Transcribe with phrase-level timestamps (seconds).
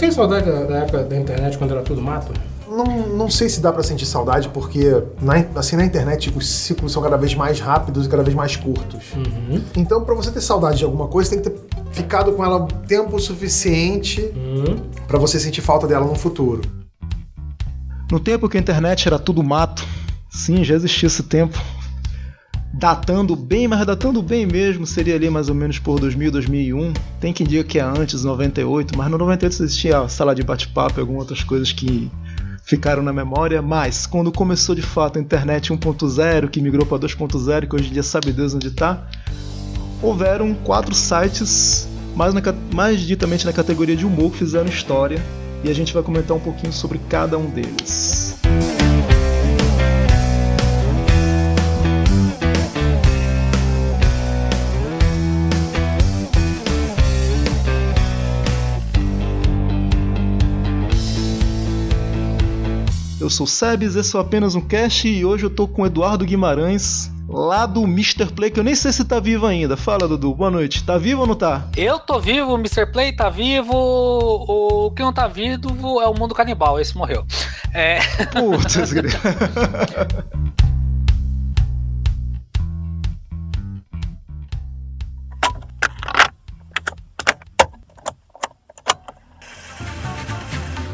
[0.00, 2.32] tem saudade da, da época da internet quando era tudo mato?
[2.68, 6.92] Não, não sei se dá pra sentir saudade, porque na, assim, na internet os ciclos
[6.92, 9.12] são cada vez mais rápidos e cada vez mais curtos.
[9.14, 9.60] Uhum.
[9.76, 11.60] Então, pra você ter saudade de alguma coisa, tem que ter
[11.92, 14.76] ficado com ela tempo suficiente Uhum.
[15.08, 16.62] pra você sentir falta dela no futuro.
[18.10, 19.84] No tempo que a internet era tudo mato,
[20.30, 21.60] sim, já existia esse tempo.
[22.72, 26.92] Datando bem, mas datando bem mesmo, seria ali mais ou menos por 2000, 2001.
[27.18, 30.98] Tem quem diga que é antes, 98, mas no 98 existia a sala de bate-papo
[30.98, 32.10] e algumas outras coisas que
[32.64, 33.60] ficaram na memória.
[33.60, 37.92] Mas quando começou de fato a internet 1.0, que migrou para 2.0, que hoje em
[37.92, 39.04] dia sabe Deus onde está,
[40.00, 42.40] houveram quatro sites, mais, na,
[42.72, 45.20] mais ditamente na categoria de humor, que fizeram história.
[45.64, 48.38] E a gente vai comentar um pouquinho sobre cada um deles.
[63.30, 65.86] Eu sou o Sebes, esse é apenas um cast e hoje eu tô com o
[65.86, 68.26] Eduardo Guimarães, lá do Mr.
[68.26, 69.76] Play, que eu nem sei se tá vivo ainda.
[69.76, 70.82] Fala, Dudu, boa noite.
[70.82, 71.68] Tá vivo ou não tá?
[71.76, 72.86] Eu tô vivo, o Mr.
[72.86, 77.24] Play tá vivo, o que não tá vivo é o mundo canibal, esse morreu.
[77.72, 78.00] É,
[78.32, 78.74] Putz,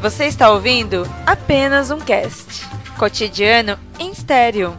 [0.01, 2.67] Você está ouvindo apenas um cast.
[2.99, 4.77] Cotidiano em estéreo.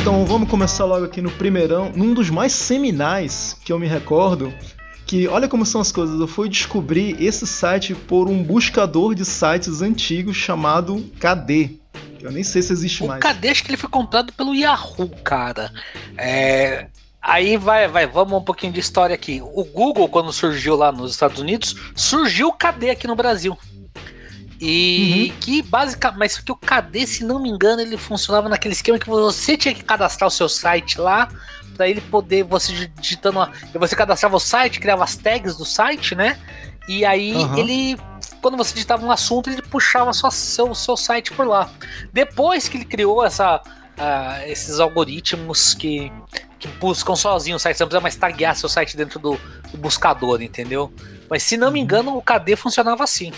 [0.00, 4.52] Então vamos começar logo aqui no primeirão, num dos mais seminais que eu me recordo.
[5.10, 9.24] Que olha como são as coisas, eu fui descobrir esse site por um buscador de
[9.24, 11.80] sites antigos chamado KD.
[12.20, 13.20] Eu nem sei se existe o mais.
[13.20, 13.48] Cadê?
[13.48, 15.72] Acho que ele foi comprado pelo Yahoo, cara.
[16.16, 16.86] É,
[17.22, 19.42] Aí vai, vai, vamos um pouquinho de história aqui.
[19.42, 23.58] O Google, quando surgiu lá nos Estados Unidos, surgiu o KD aqui no Brasil.
[24.60, 28.98] E que basicamente, mas que o KD, se não me engano, ele funcionava naquele esquema
[28.98, 31.28] que você tinha que cadastrar o seu site lá,
[31.76, 36.14] para ele poder, você digitando, uma- você cadastrava o site, criava as tags do site,
[36.14, 36.38] né?
[36.86, 37.58] E aí Aham.
[37.58, 37.98] ele,
[38.42, 41.70] quando você digitava um assunto, ele puxava só seu, seu site por lá.
[42.12, 43.62] Depois que ele criou essa,
[43.96, 46.12] ah, esses algoritmos que,
[46.58, 49.40] que buscam sozinho o site, você não precisa mais taguear seu site dentro do,
[49.70, 50.92] do buscador, entendeu?
[51.30, 53.32] Mas se não me engano, o KD funcionava assim.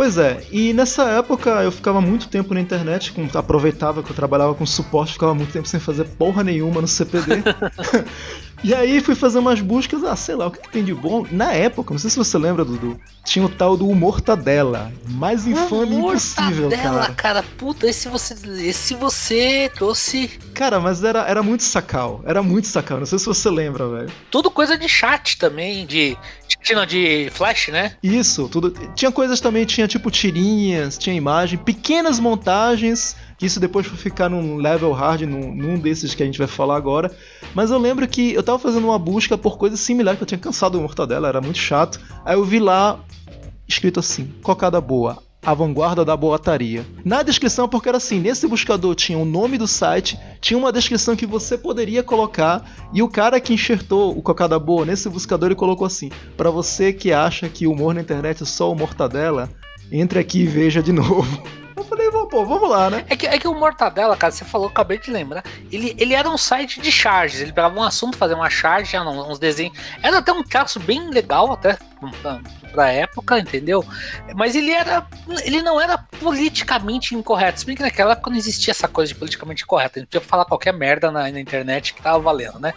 [0.00, 4.16] Pois é, e nessa época eu ficava muito tempo na internet, com, aproveitava que eu
[4.16, 7.42] trabalhava com suporte, ficava muito tempo sem fazer porra nenhuma no CPD.
[8.62, 11.26] e aí fui fazer umas buscas, ah, sei lá, o que, que tem de bom.
[11.30, 14.92] Na época, não sei se você lembra, Dudu, tinha o tal do Mortadela.
[15.08, 17.14] Mais infame impossível, Mortadela, cara.
[17.14, 17.44] cara.
[17.56, 22.98] Puta, esse você, esse você trouxe Cara, mas era, era muito sacal, era muito sacal,
[22.98, 24.12] não sei se você lembra, velho.
[24.30, 26.18] tudo coisa de chat também, de,
[26.74, 27.96] não, de flash, né?
[28.02, 28.70] Isso, tudo.
[28.94, 34.28] Tinha coisas também, tinha tipo tirinhas, tinha imagem, pequenas montagens, que isso depois foi ficar
[34.28, 37.10] num level hard, num, num desses que a gente vai falar agora.
[37.54, 40.38] Mas eu lembro que eu tava fazendo uma busca por coisas similares, que eu tinha
[40.38, 41.98] cansado do Mortadela, era muito chato.
[42.22, 43.00] Aí eu vi lá,
[43.66, 45.22] escrito assim, cocada boa.
[45.42, 46.84] A vanguarda da boataria.
[47.02, 51.16] Na descrição, porque era assim: nesse buscador tinha o nome do site, tinha uma descrição
[51.16, 52.62] que você poderia colocar,
[52.92, 56.92] e o cara que enxertou o cocada boa nesse buscador ele colocou assim: Pra você
[56.92, 59.48] que acha que o humor na internet é só o mortadela,
[59.90, 61.42] entre aqui e veja de novo.
[61.80, 63.04] Eu falei, "Bom, pô, vamos lá, né?
[63.08, 65.42] É que, é que o Mortadela, cara, você falou, acabei de lembrar.
[65.72, 67.40] Ele, ele era um site de charges.
[67.40, 69.76] Ele pegava um assunto, fazia uma charge, uns desenhos.
[70.02, 71.78] Era até um traço bem legal, até
[72.70, 73.84] pra, época, entendeu?
[74.34, 75.06] Mas ele era.
[75.44, 77.60] Ele não era politicamente incorreto.
[77.60, 79.98] Se bem que naquela época não existia essa coisa de politicamente incorreto.
[79.98, 82.74] A gente podia falar qualquer merda na, na internet que tava valendo, né?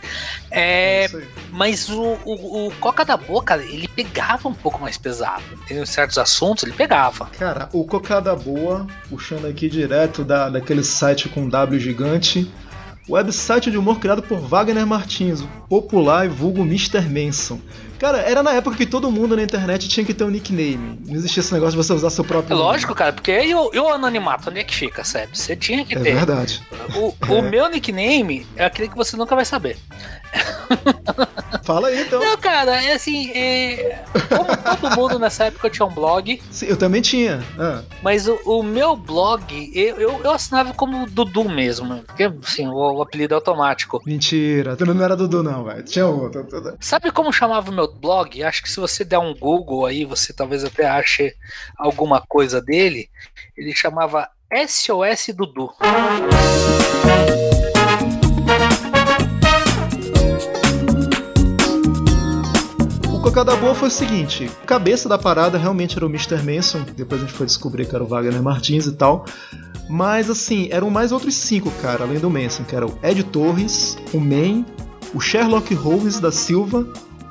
[0.52, 1.28] É, aí.
[1.52, 5.44] mas o, o, o Coca da Boca, ele pegava um pouco mais pesado.
[5.64, 5.86] Entendeu?
[5.86, 7.26] Certos assuntos ele pegava.
[7.38, 12.52] Cara, o Cocada Boa, puxando aqui direto da, daquele site com W gigante,
[13.08, 17.02] website de humor criado por Wagner Martins, o popular e vulgo Mr.
[17.02, 17.60] Manson.
[18.04, 21.00] Cara, era na época que todo mundo na internet tinha que ter um nickname.
[21.08, 22.70] Não existia esse negócio de você usar seu É próprio nome.
[22.70, 25.30] lógico, cara, porque e o, anonimato, onde é que fica, Seb?
[25.34, 26.14] Você tinha que É ter.
[26.14, 26.62] verdade.
[26.98, 29.78] O, o meu nickname é aquele que você nunca vai saber.
[31.64, 32.20] Fala aí então.
[32.20, 34.04] Não, cara, é assim, é...
[34.28, 36.42] como todo mundo nessa época tinha um blog.
[36.52, 37.42] Sim, eu também tinha.
[37.58, 37.84] Ah.
[38.02, 42.04] Mas o, o, meu blog, eu, eu, eu, assinava como Dudu mesmo.
[42.06, 44.02] Porque, assim, o, o apelido é automático.
[44.06, 45.84] Mentira, tu não era Dudu, não, velho.
[45.84, 46.46] Tinha outro.
[46.82, 48.44] Sabe como chamava o meu blog?
[48.44, 51.36] Acho que se você der um Google aí, você talvez até ache
[51.78, 53.10] alguma coisa dele.
[53.56, 54.30] Ele chamava
[54.68, 55.74] SOS Dudu.
[63.34, 66.44] cocada boa foi o seguinte: cabeça da parada realmente era o Mr.
[66.44, 69.26] Manson, depois a gente foi descobrir que era o Wagner Martins e tal.
[69.90, 73.98] Mas assim, eram mais outros cinco, cara, além do Manson, que era o Ed Torres,
[74.14, 74.64] o Man,
[75.16, 76.88] o Sherlock Holmes da Silva,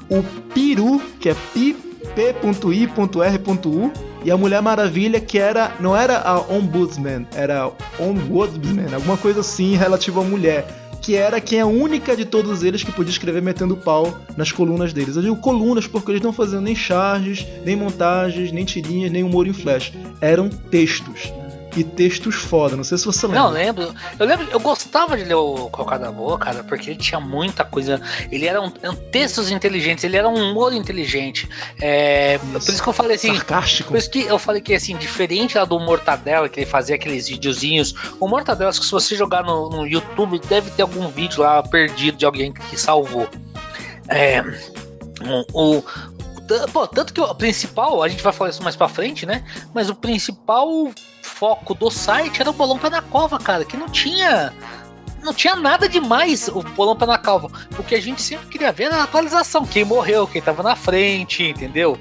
[0.08, 0.22] o
[0.52, 1.82] Peru, que é P.I.R.U,
[4.24, 9.74] e a Mulher Maravilha, que era não era a Ombudsman, era Ombudsman, alguma coisa assim
[9.76, 13.42] relativa à mulher que era quem é a única de todos eles que podia escrever
[13.42, 15.16] metendo pau nas colunas deles.
[15.16, 19.48] Eu digo colunas porque eles não faziam nem charges, nem montagens, nem tirinhas, nem humor
[19.48, 19.92] em flash.
[20.20, 21.32] Eram textos
[21.76, 22.76] e textos foda.
[22.76, 23.42] Não sei se você lembra.
[23.42, 23.94] Não, lembro.
[24.18, 28.00] Eu lembro, eu gostava de ler o Cocada Boa, cara, porque ele tinha muita coisa.
[28.30, 31.48] Ele era um, um textos inteligentes, ele era um humor inteligente.
[31.80, 32.66] É, isso.
[32.66, 33.34] Por isso que eu falei assim.
[33.34, 33.90] Sarcástico.
[33.90, 37.28] Por isso que eu falei que assim, diferente lá do Mortadela, que ele fazia aqueles
[37.28, 37.94] videozinhos.
[38.20, 41.62] O Mortadela, acho que se você jogar no, no YouTube, deve ter algum vídeo lá
[41.62, 43.28] perdido de alguém que salvou.
[44.08, 44.42] É,
[45.52, 45.82] o,
[46.72, 49.44] Pô, tanto que o principal, a gente vai falar isso mais pra frente, né?
[49.74, 50.68] Mas o principal
[51.22, 54.52] foco do site era o bolão pé na cova, cara, que não tinha.
[55.22, 57.50] Não tinha nada demais o bolão pé na cova.
[57.78, 59.64] O que a gente sempre queria ver era a atualização.
[59.64, 61.98] Quem morreu, quem tava na frente, entendeu?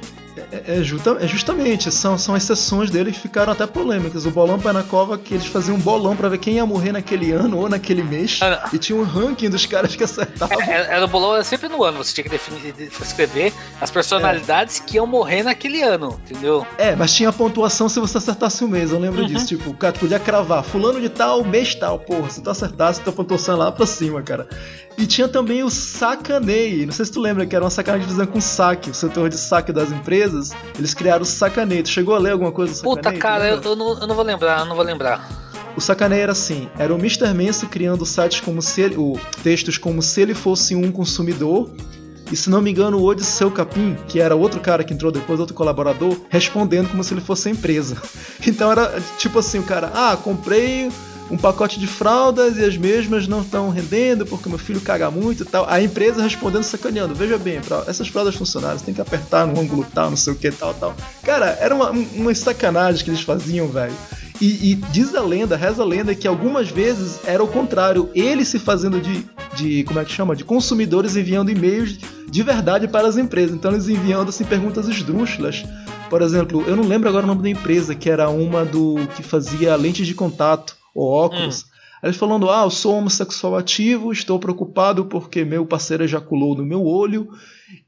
[0.52, 4.26] É, é, justa, é, justamente, são, são as sessões dele que ficaram até polêmicas.
[4.26, 6.92] O bolão pé na cova, que eles faziam um bolão para ver quem ia morrer
[6.92, 8.40] naquele ano ou naquele mês.
[8.42, 10.62] Ah, e tinha um ranking dos caras que acertavam.
[10.62, 14.80] É, é, era o bolão sempre no ano, você tinha que definir, escrever as personalidades
[14.80, 16.66] que iam morrer naquele ano, entendeu?
[16.78, 19.28] É, mas tinha pontuação se você acertasse o mês, eu lembro uhum.
[19.28, 19.48] disso.
[19.48, 23.14] Tipo, o cara podia cravar, fulano de tal, mês tal, porra, se tu acertasse, tua
[23.14, 24.48] pontuação lá pra cima, cara.
[24.98, 26.86] E tinha também o sacaneio.
[26.86, 29.38] Não sei se tu lembra que era uma sacanagem de com saque, o setor de
[29.38, 30.31] saque das empresas.
[30.78, 31.84] Eles criaram o sacaneio.
[31.84, 33.02] Tu chegou a ler alguma coisa do sacaneio?
[33.02, 35.28] Puta, cara, eu, eu, não, eu não vou lembrar, eu não vou lembrar.
[35.76, 37.34] O sacaneio era assim: era o Mr.
[37.34, 41.70] Manso criando sites como se ele, o, textos como se ele fosse um consumidor.
[42.32, 45.38] E se não me engano, o Odisseu Capim, que era outro cara que entrou depois,
[45.38, 47.98] outro colaborador, respondendo como se ele fosse a empresa.
[48.48, 50.90] Então era tipo assim: o cara, ah, comprei
[51.32, 55.44] um pacote de fraldas e as mesmas não estão rendendo porque meu filho caga muito
[55.44, 55.66] e tal.
[55.68, 57.16] A empresa respondendo sacaneando.
[57.16, 60.36] Veja bem, essas fraldas funcionarem, você tem que apertar no ângulo tal, não sei o
[60.36, 60.94] que, tal, tal.
[61.24, 63.94] Cara, era uma, uma sacanagem que eles faziam, velho.
[64.42, 68.10] E, e, diz a lenda, reza a lenda, que algumas vezes era o contrário.
[68.14, 69.24] Ele se fazendo de,
[69.56, 70.36] de como é que chama?
[70.36, 71.98] De consumidores enviando e-mails
[72.28, 73.56] de verdade para as empresas.
[73.56, 75.64] Então eles enviando assim perguntas esdrúxulas.
[76.10, 79.24] Por exemplo, eu não lembro agora o nome da empresa, que era uma do que
[79.24, 81.64] fazia lentes de contato ou óculos.
[81.64, 81.72] Hum.
[82.04, 86.84] Aí falando, ah, eu sou homossexual ativo, estou preocupado porque meu parceiro ejaculou no meu
[86.84, 87.30] olho.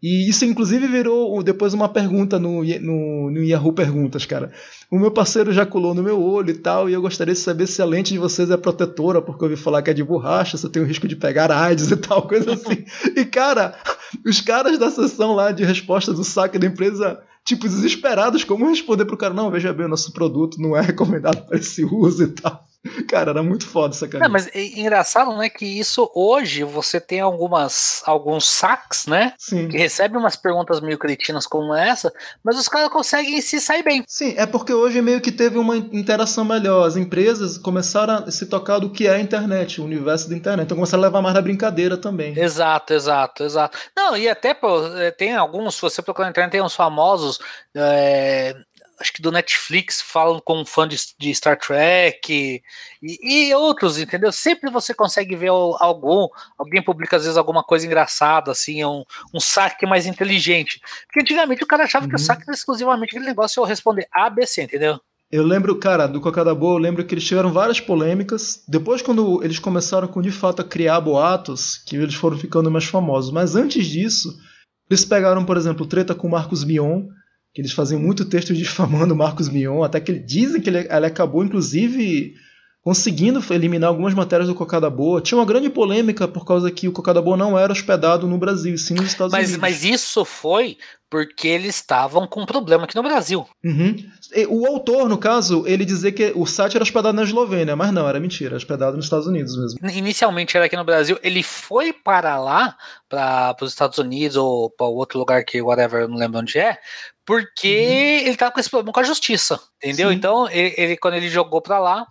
[0.01, 4.51] E isso inclusive virou depois uma pergunta no, no, no Yahoo Perguntas, cara.
[4.91, 7.81] O meu parceiro ejaculou no meu olho e tal, e eu gostaria de saber se
[7.81, 10.65] a lente de vocês é protetora, porque eu ouvi falar que é de borracha, se
[10.65, 12.85] eu tenho risco de pegar AIDS e tal, coisa assim.
[13.17, 13.75] e cara,
[14.23, 19.05] os caras da sessão lá de resposta do saque da empresa tipo, desesperados, como responder
[19.05, 22.27] pro cara, não, veja bem, o nosso produto não é recomendado para esse uso e
[22.27, 22.63] tal.
[23.07, 24.23] Cara, era muito foda essa cara.
[24.23, 29.33] Não, mas é engraçado, né, que isso hoje você tem algumas alguns saques, né?
[29.37, 29.67] Sim.
[29.69, 32.11] Que recebem umas perguntas meio cretinas como essa,
[32.43, 34.03] mas os caras conseguem se sair bem.
[34.07, 36.85] Sim, é porque hoje meio que teve uma interação melhor.
[36.85, 40.65] As empresas começaram a se tocar do que é a internet, o universo da internet.
[40.65, 42.37] Então começaram a levar mais na brincadeira também.
[42.37, 43.77] Exato, exato, exato.
[43.95, 47.39] Não, e até, pô, é, tem alguns, se você procurar na internet, tem uns famosos.
[47.75, 48.55] É,
[49.03, 52.61] acho que do Netflix falam com um fã de, de Star Trek
[53.01, 54.31] e, e, outros, entendeu?
[54.31, 59.39] Sempre você consegue ver algum, alguém publica às vezes alguma coisa engraçada, assim, um, um
[59.39, 60.81] saque mais inteligente.
[61.05, 62.09] Porque antigamente o cara achava uhum.
[62.09, 62.25] que o uhum.
[62.25, 64.99] saque era exclusivamente aquele negócio eu responder A, B, C, entendeu?
[65.29, 68.63] Eu lembro, cara, do Cocada Boa, eu lembro que eles tiveram várias polêmicas.
[68.67, 72.85] Depois, quando eles começaram com de fato a criar boatos, que eles foram ficando mais
[72.85, 73.31] famosos.
[73.31, 74.39] Mas antes disso,
[74.87, 77.07] eles pegaram, por exemplo, treta com Marcos Mion,
[77.53, 81.05] que eles faziam muito texto difamando Marcos Mion, até que ele, dizem que ele, ele
[81.05, 82.33] acabou, inclusive,
[82.81, 85.21] conseguindo eliminar algumas matérias do Cocada Boa.
[85.21, 88.73] Tinha uma grande polêmica por causa que o Cocada Boa não era hospedado no Brasil,
[88.73, 89.61] e sim nos Estados Mas, Unidos.
[89.61, 90.77] mas isso foi
[91.09, 93.47] porque eles estavam com um problema aqui no Brasil.
[93.63, 93.95] Uhum.
[94.35, 97.93] E O autor, no caso, ele dizia que o site era hospedado na Eslovênia, mas
[97.93, 99.79] não, era mentira, era hospedado nos Estados Unidos mesmo.
[99.91, 102.75] Inicialmente era aqui no Brasil, ele foi para lá,
[103.07, 106.79] para os Estados Unidos ou para outro lugar que, whatever, eu não lembro onde é,
[107.25, 110.09] porque ele tava com esse problema com a justiça, entendeu?
[110.09, 110.15] Sim.
[110.15, 112.05] Então, ele, ele- quando ele jogou para lá,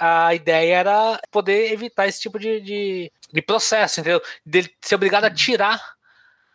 [0.00, 4.20] a ideia era poder evitar esse tipo de, de, de processo, entendeu?
[4.44, 5.80] Dele ser obrigado a tirar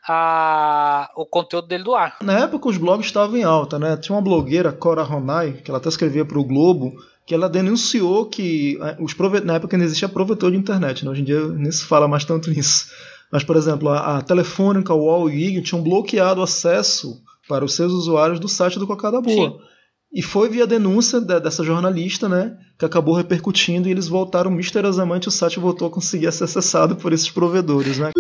[0.08, 2.18] a, o conteúdo dele do ar.
[2.22, 3.96] Na época os blogs estavam em alta, né?
[3.98, 6.94] Tinha uma blogueira, Cora Ronai, que ela até escrevia para o Globo,
[7.26, 9.42] que ela denunciou que eh, os prove...
[9.42, 11.12] na época ainda existia provedor de internet, né?
[11.12, 12.88] hoje em dia nem se fala mais tanto nisso.
[13.32, 17.22] Mas, por exemplo, a, a Telefônica, o UOL e o IG tinham bloqueado o acesso
[17.52, 19.50] para os seus usuários do site do Cocada Boa.
[19.50, 19.58] Sim.
[20.14, 25.28] E foi via denúncia da- dessa jornalista, né, que acabou repercutindo e eles voltaram misteriosamente,
[25.28, 28.12] o site voltou a conseguir ser acessado por esses provedores, né.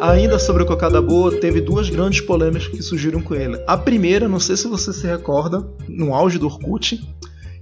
[0.00, 3.58] Ainda sobre o Cocada Boa, teve duas grandes polêmicas que surgiram com ele.
[3.66, 7.00] A primeira, não sei se você se recorda, no auge do Orkut,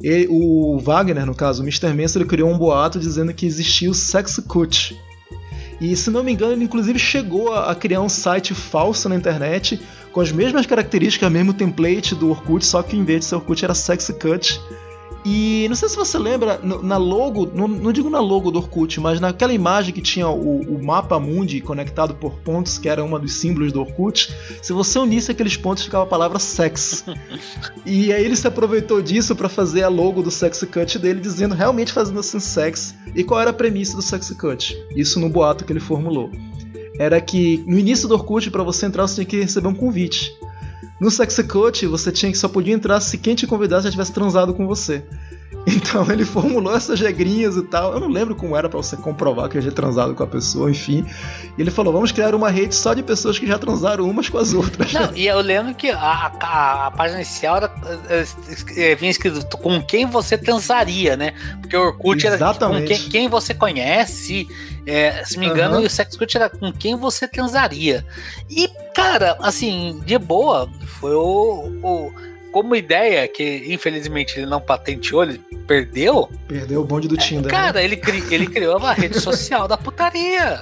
[0.03, 1.93] e o Wagner, no caso, o Mr.
[1.95, 4.95] Mensa, ele criou um boato dizendo que existia o Sexcut.
[5.81, 9.81] E se não me engano, ele inclusive chegou a, criar um site falso na internet
[10.13, 13.65] com as mesmas características, mesmo template do Orkut, só que em vez de ser Orkut
[13.65, 14.61] era Sexcut.
[15.25, 18.59] E não sei se você lembra, no- na logo, não, não digo na logo do
[18.59, 23.05] Orkut, mas naquela imagem que tinha o, o mapa mundi conectado por pontos, que era
[23.05, 27.05] uma dos símbolos do Orkut, se você unisse aqueles pontos ficava a palavra sex.
[27.85, 31.55] e aí ele se aproveitou disso para fazer a logo do Sex Cut dele, dizendo
[31.55, 32.95] realmente fazendo assim sex.
[33.15, 34.77] E qual era a premissa do Sex Cut?
[34.97, 36.31] Isso no boato que ele formulou.
[36.99, 40.33] Era que no início do Orkut, para você entrar, você tinha que receber um convite.
[41.01, 44.53] No Sexicute, você tinha que só podia entrar se quem te convidasse já tivesse transado
[44.53, 45.03] com você.
[45.91, 47.93] Então ele formulou essas regrinhas e tal.
[47.93, 50.71] Eu não lembro como era pra você comprovar que eu já transado com a pessoa,
[50.71, 51.05] enfim.
[51.57, 54.39] E ele falou: vamos criar uma rede só de pessoas que já transaram umas com
[54.39, 54.93] as outras.
[54.93, 55.99] Não, e eu lembro que a,
[56.41, 57.73] a, a página inicial era,
[58.09, 58.25] eh,
[58.77, 61.35] eh, vinha escrito com quem você transaria, né?
[61.61, 62.87] Porque o Orkut era com Exatamente.
[62.89, 64.49] quem, quem você conhece.
[64.87, 65.85] eh, se me engano, Aham.
[65.87, 68.05] o Sexcult era com quem você transaria.
[68.49, 70.69] E, cara, assim, de boa,
[71.01, 71.71] foi o.
[71.83, 76.29] o- como ideia, que infelizmente ele não patenteou, ele perdeu.
[76.49, 77.45] Perdeu o bonde do Tinder.
[77.45, 77.51] né?
[77.51, 80.61] Cara, ele, cri, ele criou uma rede social da putaria.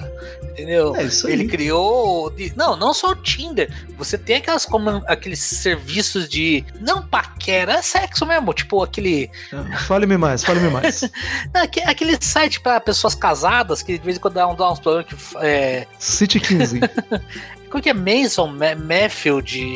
[0.51, 0.93] Entendeu?
[0.95, 1.33] É isso aí.
[1.33, 2.33] Ele criou.
[2.55, 3.71] Não, não só o Tinder.
[3.97, 6.65] Você tem aquelas como aqueles serviços de.
[6.81, 8.53] Não paquera, é sexo mesmo.
[8.53, 9.29] Tipo aquele.
[9.53, 11.09] Ah, Fale-me mais, fale-me mais.
[11.85, 15.07] aquele site pra pessoas casadas que de vez em quando dá, um- dá uns problemas
[15.13, 15.37] que.
[15.37, 16.81] É, City 15.
[17.69, 18.47] qual que é Mason?
[18.47, 18.75] Ma-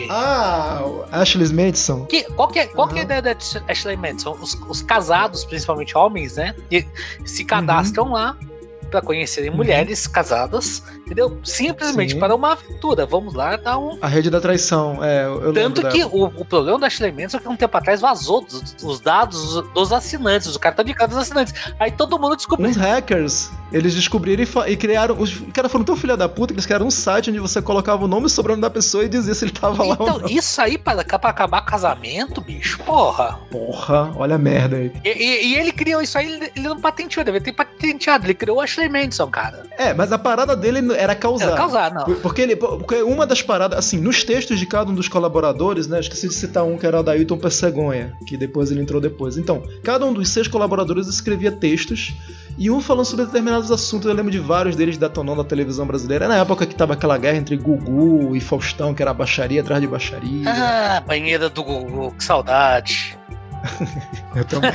[0.09, 0.81] ah,
[1.11, 2.05] Ashley Madison.
[2.05, 3.35] Que, qual que é, qual que é a ideia da
[3.67, 4.37] Ashley Madison?
[4.39, 6.55] Os, os casados, principalmente homens, né?
[6.69, 6.87] que
[7.25, 8.37] se cadastram lá
[8.93, 9.57] pra conhecerem Uhum.
[9.57, 11.39] mulheres casadas, entendeu?
[11.43, 12.19] Simplesmente Sim.
[12.19, 13.05] para uma aventura.
[13.07, 13.97] Vamos lá dar um.
[14.01, 15.03] A rede da traição.
[15.03, 18.41] É, Tanto que o, o problema da Ashley Manson é que um tempo atrás vazou
[18.45, 21.53] dos, os dados dos assinantes, o cartão de crédito dos assinantes.
[21.79, 22.69] Aí todo mundo descobriu.
[22.69, 25.19] Uns hackers, eles descobriram e, e criaram.
[25.19, 28.05] Os caras foram tão filha da puta que eles criaram um site onde você colocava
[28.05, 30.27] o nome e o sobrenome da pessoa e dizia se ele tava lá ou Então,
[30.29, 33.39] isso aí para, pra acabar casamento, bicho, porra.
[33.49, 34.91] Porra, olha a merda aí.
[35.03, 38.25] E, e- e ele criou isso aí, ele, ele não patenteou, deve ter patenteado.
[38.25, 39.63] Ele criou o Ashley Manson, cara.
[39.77, 41.47] É, mas a parada dele era causar.
[41.47, 42.03] Era causar, não.
[42.05, 45.87] Por- Porque ele, porque uma das paradas, assim, nos textos de cada um dos colaboradores,
[45.87, 45.99] né?
[45.99, 49.37] Esqueci de citar um que era o Dailton Pessegonha, que depois ele entrou depois.
[49.37, 52.13] Então, cada um dos seis colaboradores escrevia textos
[52.57, 54.07] e um falando sobre determinados assuntos.
[54.07, 56.27] Eu lembro de vários deles detonando a televisão brasileira.
[56.27, 59.87] Na época que tava aquela guerra entre Gugu e Faustão, que era baixaria atrás de
[59.87, 60.49] baixaria.
[60.49, 63.17] Ah, banheira do Gugu, que saudade.
[64.35, 64.71] Eu também.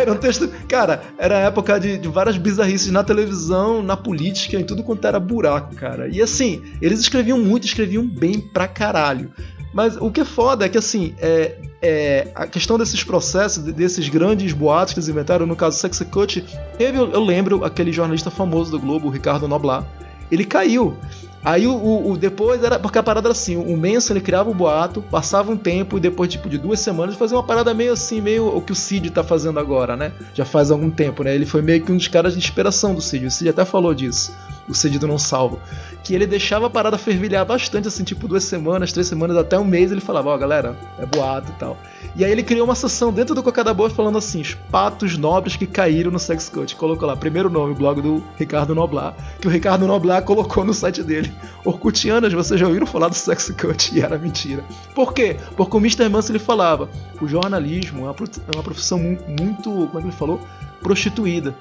[0.00, 0.48] era um texto.
[0.68, 5.06] Cara, era a época de, de várias bizarrices na televisão, na política, em tudo quanto
[5.06, 6.08] era buraco, cara.
[6.08, 9.30] E assim, eles escreviam muito, escreviam bem pra caralho.
[9.72, 13.72] Mas o que é foda é que, assim, é, é, a questão desses processos, de-
[13.72, 16.42] desses grandes boatos que eles inventaram, no caso Sexy Cut,
[16.78, 19.86] teve, eu eu lembro, aquele jornalista famoso do Globo, Ricardo Noblar,
[20.30, 20.96] ele caiu.
[21.44, 22.78] Aí o, o- o- depois era.
[22.78, 26.00] Porque a parada era assim: o Manson ele criava o boato, passava um tempo e
[26.00, 29.10] depois, tipo, de duas semanas, fazia uma parada meio assim, meio o que o Cid
[29.10, 30.12] tá fazendo agora, né?
[30.34, 31.34] Já faz algum tempo, né?
[31.34, 33.26] Ele foi meio que um dos caras de inspiração do Cid.
[33.26, 34.32] O Cid até falou disso.
[34.68, 35.60] O cedido não salvo.
[36.02, 39.64] Que ele deixava a parada fervilhar bastante, assim, tipo duas semanas, três semanas, até um
[39.64, 41.76] mês, ele falava, ó, oh, galera, é boato e tal.
[42.16, 45.56] E aí ele criou uma sessão dentro do Cocada Boa falando assim, os patos nobres
[45.56, 46.74] que caíram no Sex Cut.
[46.76, 50.74] Colocou lá, primeiro nome, o blog do Ricardo Noblar, que o Ricardo Noblar colocou no
[50.74, 51.32] site dele.
[51.64, 53.94] Orkutianas, vocês já ouviram falar do Sex Cut?
[53.94, 54.64] E era mentira.
[54.94, 55.36] Por quê?
[55.56, 56.08] Porque o Mr.
[56.08, 56.88] Manson ele falava,
[57.20, 60.40] o jornalismo é uma profissão muito, como é que ele falou?
[60.80, 61.54] Prostituída.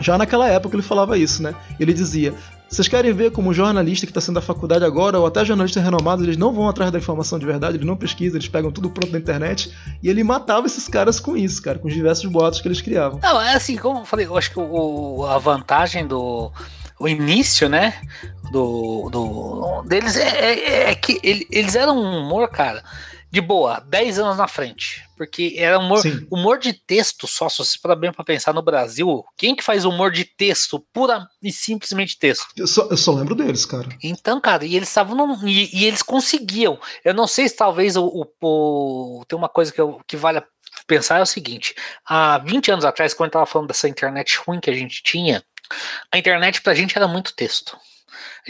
[0.00, 1.54] Já naquela época ele falava isso, né?
[1.78, 2.34] Ele dizia:
[2.70, 6.24] vocês querem ver como jornalista que está sendo da faculdade agora, ou até jornalistas renomados,
[6.24, 9.10] eles não vão atrás da informação de verdade, eles não pesquisam, eles pegam tudo pronto
[9.10, 9.74] na internet.
[10.00, 13.18] E ele matava esses caras com isso, cara, com os diversos boatos que eles criavam.
[13.20, 16.52] Não, é assim, como eu falei, eu acho que o, a vantagem do.
[16.98, 17.94] O início, né?
[18.52, 22.84] Do, do deles é, é, é que ele, eles eram um humor, cara
[23.30, 25.04] de boa, 10 anos na frente.
[25.16, 29.24] Porque era humor, humor de texto só, se você para bem para pensar no Brasil,
[29.36, 32.46] quem que faz humor de texto, pura e simplesmente texto?
[32.56, 33.88] Eu só, eu só lembro deles, cara.
[34.02, 36.78] Então, cara, e eles estavam e, e, eles conseguiam.
[37.04, 40.42] Eu não sei se talvez o, o, o, tem uma coisa que, eu, que vale
[40.86, 44.58] pensar é o seguinte: há 20 anos atrás, quando eu tava falando dessa internet ruim
[44.58, 45.44] que a gente tinha,
[46.10, 47.76] a internet pra gente era muito texto.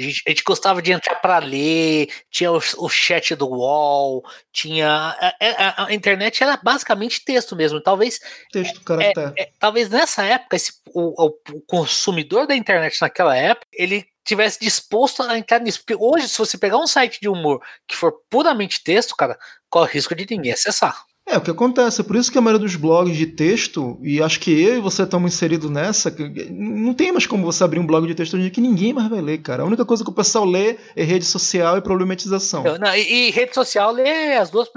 [0.00, 4.24] A gente, a gente gostava de entrar para ler, tinha o, o, chat do UOL,
[4.52, 4.88] tinha.
[4.88, 7.80] A, a, a, internet era basicamente texto mesmo.
[7.80, 8.18] Talvez.
[8.50, 9.32] Texto, caractere.
[9.36, 14.60] É, é, talvez nessa época, esse, o, o, consumidor da internet naquela época, ele tivesse
[14.60, 15.80] disposto a entrar nisso.
[15.80, 19.38] Porque hoje, se você pegar um site de humor que for puramente texto, cara,
[19.68, 21.04] corre o risco de ninguém acessar.
[21.30, 24.20] É, o que acontece, é por isso que a maioria dos blogs de texto, e
[24.20, 26.12] acho que eu e você estamos inseridos nessa,
[26.50, 29.20] não tem mais como você abrir um blog de texto hoje que ninguém mais vai
[29.20, 29.62] ler, cara.
[29.62, 32.64] A única coisa que o pessoal lê é rede social e problematização.
[32.64, 34.68] Não, e, e, rede social lê as duas,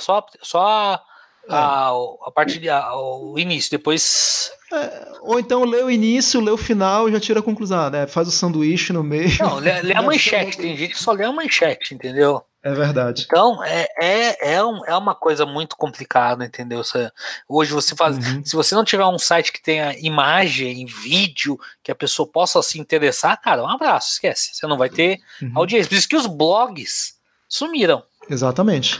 [0.00, 1.00] só, só
[1.48, 1.54] é.
[1.54, 1.90] a,
[2.26, 4.52] a parte de, a, o início, depois.
[4.70, 8.06] É, ou então lê o início, lê o final e já tira a conclusão, né?
[8.06, 9.38] Faz o sanduíche no meio.
[9.40, 12.44] Não, lê, lê a manchete, tem gente que só lê a manchete, entendeu?
[12.64, 13.24] É verdade.
[13.26, 16.82] Então, é, é, é, um, é uma coisa muito complicada, entendeu?
[16.82, 17.12] Você,
[17.46, 18.16] hoje você faz.
[18.16, 18.42] Uhum.
[18.42, 22.80] Se você não tiver um site que tenha imagem, vídeo, que a pessoa possa se
[22.80, 24.54] interessar, cara, um abraço, esquece.
[24.54, 25.52] Você não vai ter uhum.
[25.56, 25.90] audiência.
[25.90, 27.16] Por isso que os blogs
[27.46, 28.02] sumiram.
[28.30, 28.98] Exatamente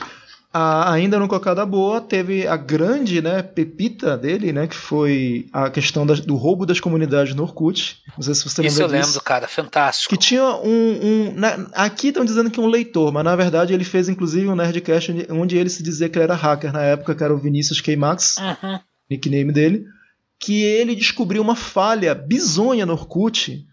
[0.57, 6.05] ainda no Cocada Boa teve a grande né, pepita dele, né, que foi a questão
[6.05, 8.01] das, do roubo das comunidades no Orkut.
[8.15, 9.07] Não sei se você lembra Isso eu disso.
[9.07, 10.13] lembro, cara, fantástico.
[10.13, 10.99] Que tinha um...
[11.03, 14.55] um na, aqui estão dizendo que um leitor, mas na verdade ele fez inclusive um
[14.55, 17.37] Nerdcast onde, onde ele se dizia que ele era hacker na época, que era o
[17.37, 17.95] Vinícius K.
[17.97, 18.79] Max, uhum.
[19.09, 19.85] nickname dele,
[20.39, 23.65] que ele descobriu uma falha bizonha no Orkut,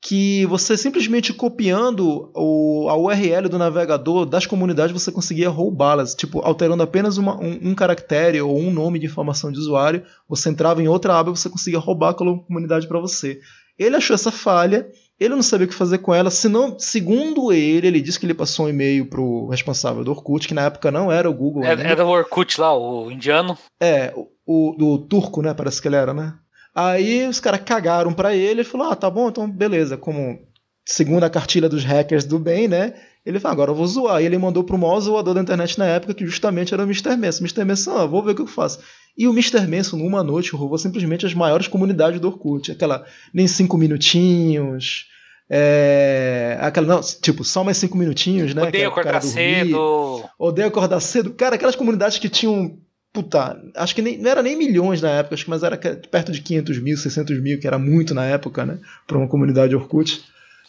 [0.00, 6.40] que você simplesmente copiando o, a URL do navegador das comunidades você conseguia roubá-las, tipo
[6.40, 10.82] alterando apenas uma, um, um, caractere ou um nome de informação de usuário, você entrava
[10.82, 13.40] em outra aba e você conseguia roubar aquela comunidade para você.
[13.76, 17.86] Ele achou essa falha, ele não sabia o que fazer com ela, senão, segundo ele,
[17.86, 21.10] ele disse que ele passou um e-mail pro responsável do Orkut, que na época não
[21.10, 21.64] era o Google.
[21.64, 23.56] Era, era o Orkut lá, o indiano.
[23.80, 25.54] É, o, o, o turco, né?
[25.54, 26.34] Parece que ele era, né?
[26.78, 29.96] Aí os caras cagaram para ele e falou: Ah, tá bom, então beleza.
[29.96, 30.38] Como
[30.86, 32.94] segundo a cartilha dos hackers do bem, né?
[33.26, 34.22] Ele falou: Agora eu vou zoar.
[34.22, 37.16] E ele mandou pro maior zoador da internet na época, que justamente era o Mr.
[37.16, 37.42] Manson.
[37.42, 37.64] Mr.
[37.64, 38.78] Manson, ah, vou ver o que eu faço.
[39.16, 39.66] E o Mr.
[39.66, 42.70] Manson, numa noite, roubou simplesmente as maiores comunidades do Orkut.
[42.70, 45.06] Aquela nem cinco minutinhos.
[45.50, 48.62] É, aquela, não, tipo, só mais cinco minutinhos, né?
[48.62, 50.24] Odeio acordar cedo.
[50.38, 51.32] Odeio acordar cedo.
[51.32, 52.78] Cara, aquelas comunidades que tinham
[53.12, 56.32] puta, acho que nem, não era nem milhões na época, acho que mas era perto
[56.32, 58.78] de 500 mil, 600 mil, que era muito na época, né?
[59.06, 60.22] Pra uma comunidade Orkut.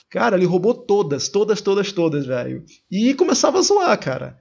[0.10, 2.64] Cara, ele roubou todas, todas, todas, todas, velho.
[2.90, 4.38] E começava a zoar, cara.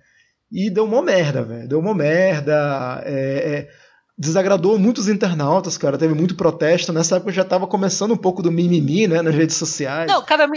[0.50, 1.68] E deu uma merda, velho.
[1.68, 3.02] Deu uma merda.
[3.04, 3.68] É, é,
[4.16, 5.98] desagradou muitos internautas, cara.
[5.98, 6.90] Teve muito protesto.
[6.90, 9.20] Nessa época já tava começando um pouco do mimimi, né?
[9.20, 10.10] Nas redes sociais.
[10.10, 10.48] Não, cara,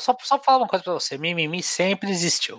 [0.00, 1.16] só, só falar uma coisa pra você.
[1.16, 2.58] Mimimi sempre existiu.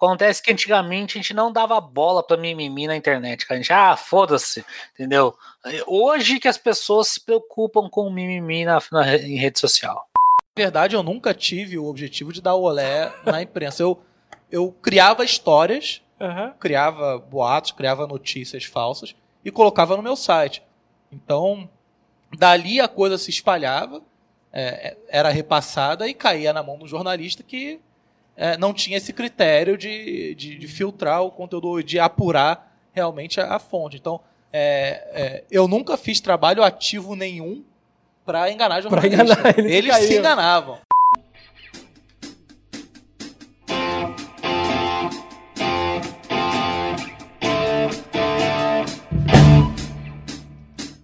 [0.00, 3.58] Acontece que antigamente a gente não dava bola pra mimimi na internet, cara.
[3.58, 5.36] A gente, ah, foda-se, entendeu?
[5.88, 10.08] Hoje que as pessoas se preocupam com o mimimi na, na, em rede social.
[10.56, 13.82] Na verdade, eu nunca tive o objetivo de dar olé na imprensa.
[13.82, 14.00] Eu,
[14.48, 16.52] eu criava histórias, uhum.
[16.60, 20.62] criava boatos, criava notícias falsas e colocava no meu site.
[21.10, 21.68] Então,
[22.38, 24.00] dali a coisa se espalhava,
[24.52, 27.80] é, era repassada e caía na mão do jornalista que
[28.38, 33.56] é, não tinha esse critério de, de, de, filtrar o conteúdo, de apurar realmente a,
[33.56, 33.96] a fonte.
[33.96, 34.20] Então,
[34.52, 37.64] é, é, eu nunca fiz trabalho ativo nenhum
[38.24, 39.28] para enganar jornalistas.
[39.28, 40.78] Enganar, eles, eles se enganavam.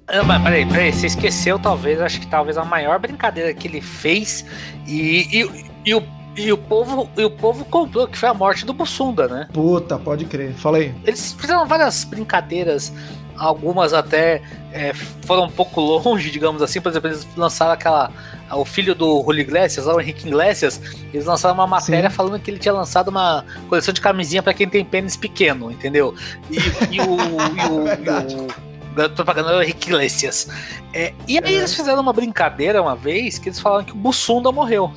[0.07, 3.81] Não, mas peraí, peraí, você esqueceu talvez, acho que talvez a maior brincadeira que ele
[3.81, 4.47] fez
[4.87, 8.67] e, e, e o e o povo, e o povo comprou, que foi a morte
[8.67, 9.49] do Bussunda, né?
[9.53, 10.53] Puta, pode crer.
[10.55, 10.95] Fala aí.
[11.05, 12.93] Eles fizeram várias brincadeiras,
[13.37, 14.43] algumas até
[14.73, 14.93] é,
[15.25, 16.81] foram um pouco longe, digamos assim.
[16.81, 18.11] Por exemplo, eles lançaram aquela.
[18.51, 20.81] O filho do Julio Iglesias, o Henrique Iglesias,
[21.13, 22.17] eles lançaram uma matéria Sim.
[22.17, 26.15] falando que ele tinha lançado uma coleção de camisinha para quem tem pênis pequeno, entendeu?
[26.51, 26.59] E,
[26.95, 27.17] e o.
[27.55, 28.75] e o, e o
[29.15, 30.49] propaganda do Henrique Iglesias.
[30.93, 31.59] É, e aí é.
[31.59, 34.93] eles fizeram uma brincadeira uma vez que eles falaram que o Bussunda morreu.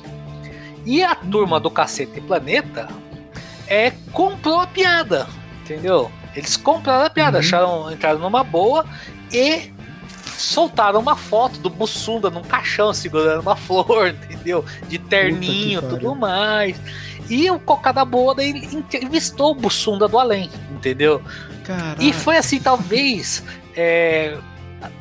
[0.88, 2.88] E a turma do Cacete Planeta
[3.66, 5.28] é, comprou a piada,
[5.60, 6.10] entendeu?
[6.34, 7.44] Eles compraram a piada, uhum.
[7.44, 8.86] acharam, entraram numa boa
[9.30, 9.70] e
[10.38, 14.64] soltaram uma foto do Bussunda num caixão segurando uma flor, entendeu?
[14.88, 16.80] De terninho, tudo mais.
[17.28, 21.20] E o Cocada Boa daí entrevistou o Bussunda do além, entendeu?
[21.64, 22.02] Caraca.
[22.02, 23.44] E foi assim, talvez.
[23.76, 24.38] É,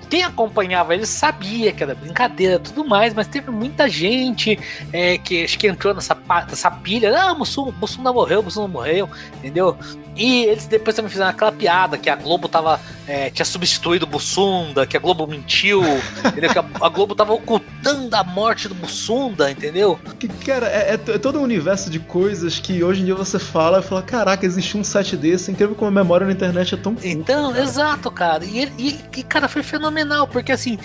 [0.09, 4.57] quem acompanhava ele sabia que era brincadeira tudo mais, mas teve muita gente
[4.91, 6.17] é, que acho que entrou nessa,
[6.49, 7.15] nessa pilha.
[7.17, 9.77] Ah, Mussum, Mussum não morreu, Mussum não morreu, entendeu?
[10.17, 14.09] E eles depois também fizeram aquela piada que a Globo tava, é, tinha substituído o
[14.09, 15.83] Bussunda, que a Globo mentiu,
[16.25, 16.49] entendeu?
[16.49, 19.99] Que a, a, Globo tava ocultando a morte do Bussunda, entendeu?
[20.19, 23.37] Que, cara, é, é, é, todo um universo de coisas que hoje em dia você
[23.37, 26.77] fala e fala, caraca, existe um site desse, incrível como a memória na internet é
[26.77, 27.63] tão Então, cara.
[27.63, 28.43] exato, cara.
[28.43, 29.96] E, e, e, cara, foi fenomenal,
[30.27, 30.77] porque assim,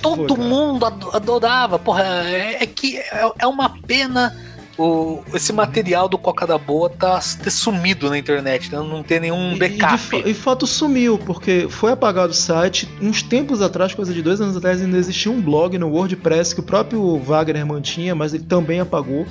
[0.00, 1.78] todo Pô, mundo adorava.
[1.78, 4.34] Porra, é, é que é, é uma pena
[4.78, 8.78] o, esse material do Coca da Boa tá ter sumido na internet, né?
[8.78, 10.16] não tem nenhum backup.
[10.16, 12.88] E, de, e fato sumiu, porque foi apagado o site.
[13.00, 16.60] Uns tempos atrás, coisa de dois anos atrás, ainda existia um blog no WordPress que
[16.60, 19.26] o próprio Wagner mantinha, mas ele também apagou.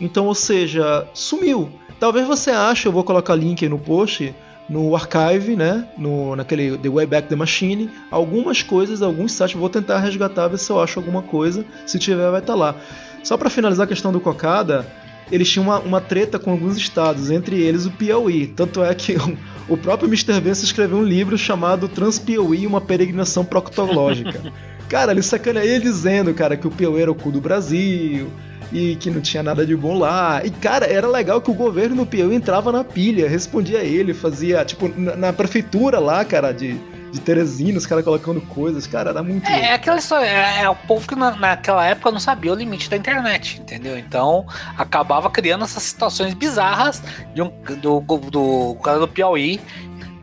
[0.00, 1.70] Então, ou seja, sumiu.
[2.00, 4.34] Talvez você ache, eu vou colocar link aí no post,
[4.68, 9.70] no archive, né, no, naquele The Way Back the Machine, algumas coisas, alguns sites, vou
[9.70, 12.74] tentar resgatar, ver se eu acho alguma coisa, se tiver vai estar tá lá.
[13.22, 14.86] Só para finalizar a questão do Cocada,
[15.30, 18.46] eles tinham uma, uma, treta com alguns estados, entre eles o Piauí.
[18.46, 20.40] Tanto é que o, o próprio Mr.
[20.40, 24.52] Vance escreveu um livro chamado Trans-Piauí, uma peregrinação proctológica.
[24.88, 28.30] cara, ele sacaneia dizendo, cara, que o Piauí era o cu do Brasil,
[28.72, 30.42] e que não tinha nada de bom lá.
[30.44, 34.12] E, cara, era legal que o governo do Piauí entrava na pilha, respondia a ele,
[34.12, 36.78] fazia, tipo, na, na prefeitura lá, cara, de
[37.10, 39.48] de Teresina, os caras colocando coisas, cara, era muito.
[39.48, 42.54] É, é aquela história, é, é, o povo que na, naquela época não sabia o
[42.54, 43.98] limite da internet, entendeu?
[43.98, 47.02] Então acabava criando essas situações bizarras
[47.34, 47.50] de um,
[47.80, 49.60] do, do, do cara do Piauí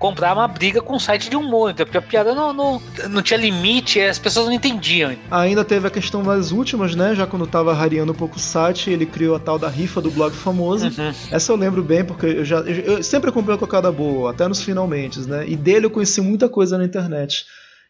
[0.05, 3.23] comprar uma briga com o site de humor, então, porque a piada não, não, não
[3.23, 5.15] tinha limite, as pessoas não entendiam.
[5.31, 7.15] Ainda teve a questão das últimas, né?
[7.15, 10.11] Já quando tava rareando um pouco o site, ele criou a tal da rifa do
[10.11, 10.85] blog famoso.
[10.85, 11.11] Uhum.
[11.31, 14.61] Essa eu lembro bem, porque eu já eu, sempre comprei a cocada boa, até nos
[14.61, 15.43] finalmente, né?
[15.47, 17.45] E dele eu conheci muita coisa na internet.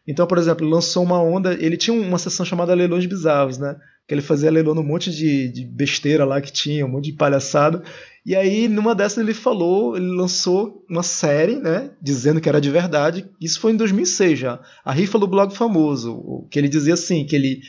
[0.08, 1.52] Então, por exemplo, lançou uma onda.
[1.52, 3.76] Ele tinha uma sessão chamada Leilões Bizarros, né?
[4.08, 7.12] Que ele fazia leilão num monte de, de besteira lá que tinha, um monte de
[7.12, 7.82] palhaçada.
[8.26, 12.68] E aí, numa dessas, ele falou, ele lançou uma série, né, dizendo que era de
[12.68, 13.24] verdade.
[13.40, 14.60] Isso foi em 2006 já.
[14.84, 17.60] A rifa do blog famoso, que ele dizia assim, que ele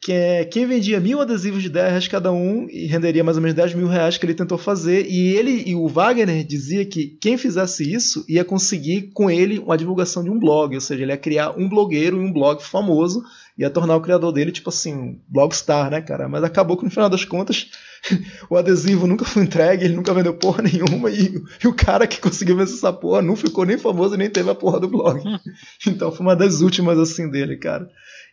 [0.00, 3.42] que é, quem vendia mil adesivos de 10 reais cada um e renderia mais ou
[3.42, 5.06] menos 10 mil reais que ele tentou fazer.
[5.08, 9.78] E ele e o Wagner dizia que quem fizesse isso ia conseguir com ele uma
[9.78, 13.22] divulgação de um blog, ou seja, ele ia criar um blogueiro e um blog famoso,
[13.58, 16.28] ia tornar o criador dele tipo assim, blogstar, né, cara?
[16.28, 17.70] Mas acabou que no final das contas
[18.48, 22.20] o adesivo nunca foi entregue, ele nunca vendeu porra nenhuma e, e o cara que
[22.20, 25.22] conseguiu vencer essa porra não ficou nem famoso e nem teve a porra do blog.
[25.86, 27.88] Então foi uma das últimas assim dele, cara.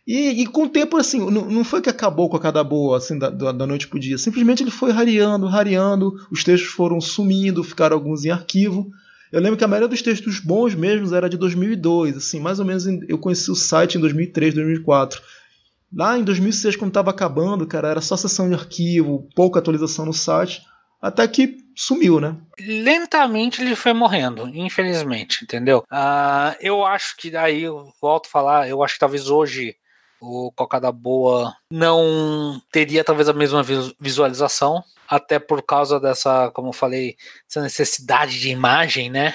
[0.06, 2.96] E, e, com o tempo, assim, não, não, foi que acabou com a cada boa,
[2.96, 4.16] assim, da, da noite pro dia.
[4.16, 8.90] Simplesmente ele foi rareando, rareando, os textos foram sumindo, ficaram alguns em arquivo.
[9.32, 12.64] Eu lembro que a maioria dos textos bons mesmo era de 2002, assim, mais ou
[12.64, 15.20] menos eu conheci o site em 2003, 2004.
[15.94, 20.12] Lá em 2006, quando estava acabando, cara, era só sessão de arquivo, pouca atualização no
[20.12, 20.62] site,
[21.00, 22.36] até que sumiu, né?
[22.60, 25.84] Lentamente ele foi morrendo, infelizmente, entendeu?
[25.90, 29.74] Uh, eu acho que daí, eu volto a falar, eu acho que talvez hoje
[30.20, 33.62] o Cocada Boa não teria talvez a mesma
[33.98, 37.16] visualização, até por causa dessa, como eu falei,
[37.48, 39.34] essa necessidade de imagem, né?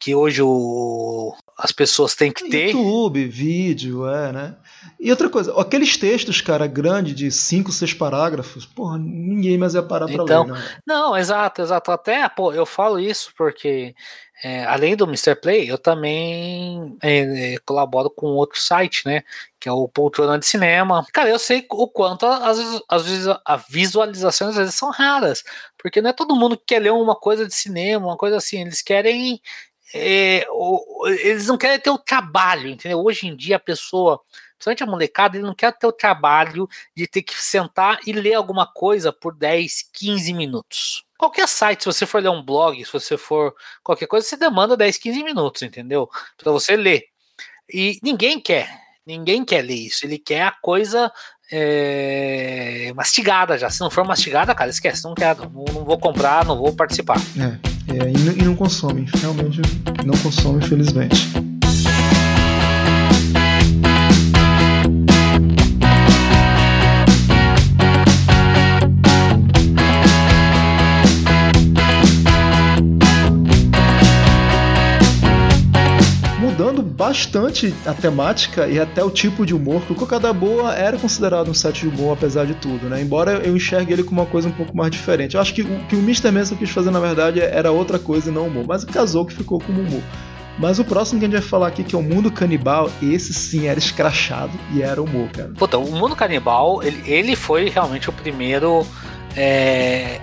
[0.00, 2.70] Que hoje o, as pessoas têm que ter.
[2.70, 4.56] YouTube, vídeo, é, né?
[4.98, 9.82] E outra coisa, aqueles textos, cara, grande de 5, 6 parágrafos, porra, ninguém mais ia
[9.82, 10.52] parar pra então, ler.
[10.52, 10.64] Né?
[10.86, 11.92] Não, exato, exato.
[11.92, 13.94] Até, pô, eu falo isso porque,
[14.42, 15.36] é, além do Mr.
[15.36, 19.22] Play, eu também é, é, colaboro com outro site, né?
[19.60, 21.06] Que é o Poltrona de Cinema.
[21.12, 25.44] Cara, eu sei o quanto as, as, as visualizações às vezes são raras,
[25.78, 28.62] porque não é todo mundo que quer ler uma coisa de cinema, uma coisa assim,
[28.62, 29.40] eles querem
[29.96, 30.44] é,
[31.22, 32.98] eles não querem ter o trabalho, entendeu?
[32.98, 34.20] Hoje em dia a pessoa,
[34.58, 38.34] principalmente a molecada, ele não quer ter o trabalho de ter que sentar e ler
[38.34, 41.04] alguma coisa por 10, 15 minutos.
[41.16, 43.54] Qualquer site, se você for ler um blog, se você for
[43.84, 46.10] qualquer coisa, você demanda 10, 15 minutos, entendeu?
[46.36, 47.04] Para você ler.
[47.72, 48.68] E ninguém quer.
[49.06, 50.04] Ninguém quer ler isso.
[50.04, 51.12] Ele quer a coisa
[51.52, 53.70] é, mastigada já.
[53.70, 55.04] Se não for mastigada, cara, esquece.
[55.04, 55.48] Não quero.
[55.50, 57.16] Não, não vou comprar, não vou participar.
[57.38, 59.06] É, é e, e, não consome.
[59.20, 59.60] Realmente
[60.04, 61.53] não consome, infelizmente.
[76.96, 81.50] Bastante a temática e até o tipo de humor, que o Cocada Boa era considerado
[81.50, 83.02] um set de humor, apesar de tudo, né?
[83.02, 85.34] Embora eu enxergue ele como uma coisa um pouco mais diferente.
[85.34, 86.30] Eu acho que o que o Mr.
[86.30, 89.60] Manson quis fazer, na verdade, era outra coisa e não humor, mas casou que ficou
[89.60, 90.02] como humor.
[90.56, 93.34] Mas o próximo que a gente vai falar aqui, que é o Mundo Canibal, esse
[93.34, 95.50] sim era escrachado e era humor, cara.
[95.58, 98.86] Puta, o Mundo Canibal, ele, ele foi realmente o primeiro.
[99.36, 100.20] É,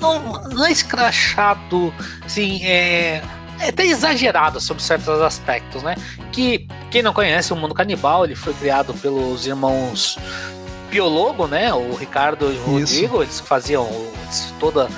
[0.00, 1.92] não, não é escrachado,
[2.24, 3.22] assim, é
[3.60, 5.94] é até exagerado sobre certos aspectos, né?
[6.32, 10.18] Que quem não conhece o mundo canibal, ele foi criado pelos irmãos
[10.90, 11.72] Biologo, né?
[11.74, 12.78] O Ricardo e o.
[12.78, 13.88] Rodrigo, eles faziam
[14.60, 14.88] toda.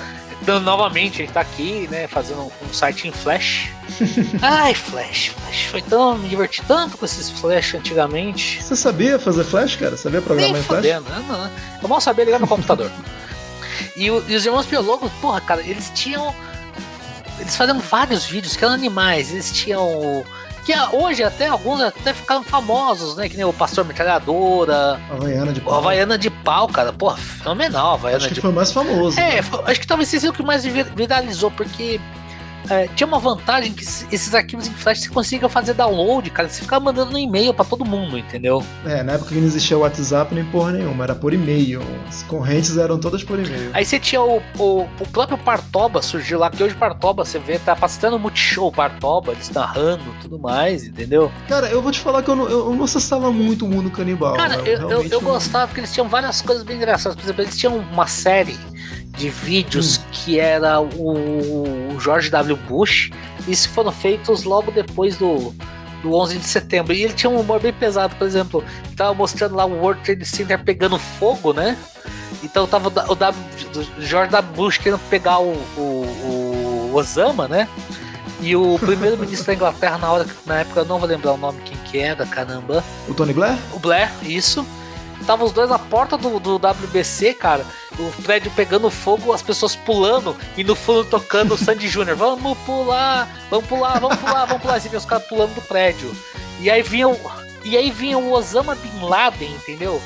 [0.41, 2.07] Então, novamente, ele tá aqui, né?
[2.07, 3.69] Fazendo um site em Flash.
[4.41, 5.65] Ai, Flash, Flash.
[5.71, 6.17] Foi tão.
[6.17, 8.63] Me diverti tanto com esses Flash antigamente.
[8.63, 9.97] Você sabia fazer Flash, cara?
[9.97, 10.85] Sabia programar Nem em Flash?
[10.85, 11.51] Fodendo, não, não.
[11.81, 12.91] Eu mal sabia ligar no computador.
[13.95, 16.33] E, o, e, os irmãos Biologo, porra, cara, eles tinham
[17.39, 19.31] eles faziam vários vídeos que eram animais.
[19.31, 20.23] Eles tinham.
[20.65, 23.27] Que hoje até alguns até ficaram famosos, né?
[23.27, 24.99] Que nem o Pastor Metralhadora.
[25.09, 25.73] Havaiana de pau.
[25.73, 26.93] Havaiana de pau, cara.
[26.93, 27.93] Pô, fenomenal.
[27.93, 28.41] Havaiana acho que de...
[28.41, 29.19] foi mais famoso.
[29.19, 29.47] É, né?
[29.65, 31.99] acho que talvez seja o que mais viralizou, porque
[32.69, 36.49] é, tinha uma vantagem que esses arquivos em flash você consiga fazer download, cara.
[36.49, 38.63] Você ficava mandando no e-mail para todo mundo, entendeu?
[38.85, 41.81] É, na época que não existia o WhatsApp nem porra nenhuma, era por e-mail.
[42.07, 43.71] As correntes eram todas por e-mail.
[43.73, 47.57] Aí você tinha o, o, o próprio Partoba surgiu lá, que hoje Partoba você vê,
[47.59, 51.31] tá passando Multishow Partoba, eles narrando tudo mais, entendeu?
[51.47, 54.35] Cara, eu vou te falar que eu não, eu não acessava muito o mundo canibal.
[54.35, 54.63] Cara, né?
[54.65, 57.15] eu, eu, eu, gostava porque eles tinham várias coisas bem engraçadas.
[57.15, 58.57] Por exemplo, eles tinham uma série
[59.17, 60.01] de vídeos hum.
[60.11, 62.48] que era o George W.
[62.55, 63.11] Bush.
[63.47, 65.53] Isso foram feitos logo depois do,
[66.01, 66.93] do 11 de setembro.
[66.93, 68.63] E ele tinha um humor bem pesado, por exemplo,
[68.95, 71.77] tava mostrando lá o World Trade Center pegando fogo, né?
[72.43, 73.39] Então tava o, w,
[73.75, 74.55] o George W.
[74.55, 77.67] Bush querendo pegar o, o, o Osama, né?
[78.41, 81.59] E o primeiro-ministro da Inglaterra, na hora na época eu não vou lembrar o nome
[81.65, 82.83] quem que era, caramba.
[83.07, 83.57] O Tony Blair?
[83.73, 84.65] O Blair, isso.
[85.25, 87.65] Tava os dois na porta do, do WBC, cara
[87.99, 92.15] o prédio pegando fogo, as pessoas pulando e no fundo tocando o Sandy Júnior.
[92.15, 94.79] Vamos pular, vamos pular, vamos pular, vamos pular.
[94.79, 96.11] E os caras pulando do prédio.
[96.59, 97.19] E aí vinha o,
[97.63, 100.01] e aí vinha o Osama Bin Laden, entendeu?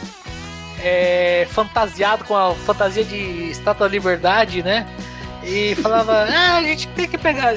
[0.80, 4.88] É, fantasiado com a fantasia de Estátua da Liberdade, né?
[5.46, 7.54] E falava, ah, a gente tem que pegar.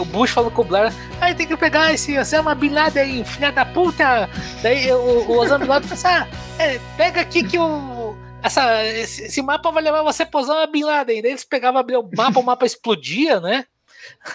[0.00, 3.24] o Bush falando com o Blair, ah, tem que pegar esse Osama Bin Laden aí,
[3.24, 4.28] filha da puta.
[4.62, 8.84] Daí o, o Osama Bin Laden falou assim, ah, é, pega aqui que o essa,
[8.84, 11.20] esse, esse, mapa vai levar você pra usar Bin Laden.
[11.20, 13.66] Daí eles pegavam, abriam o mapa, o mapa explodia, né?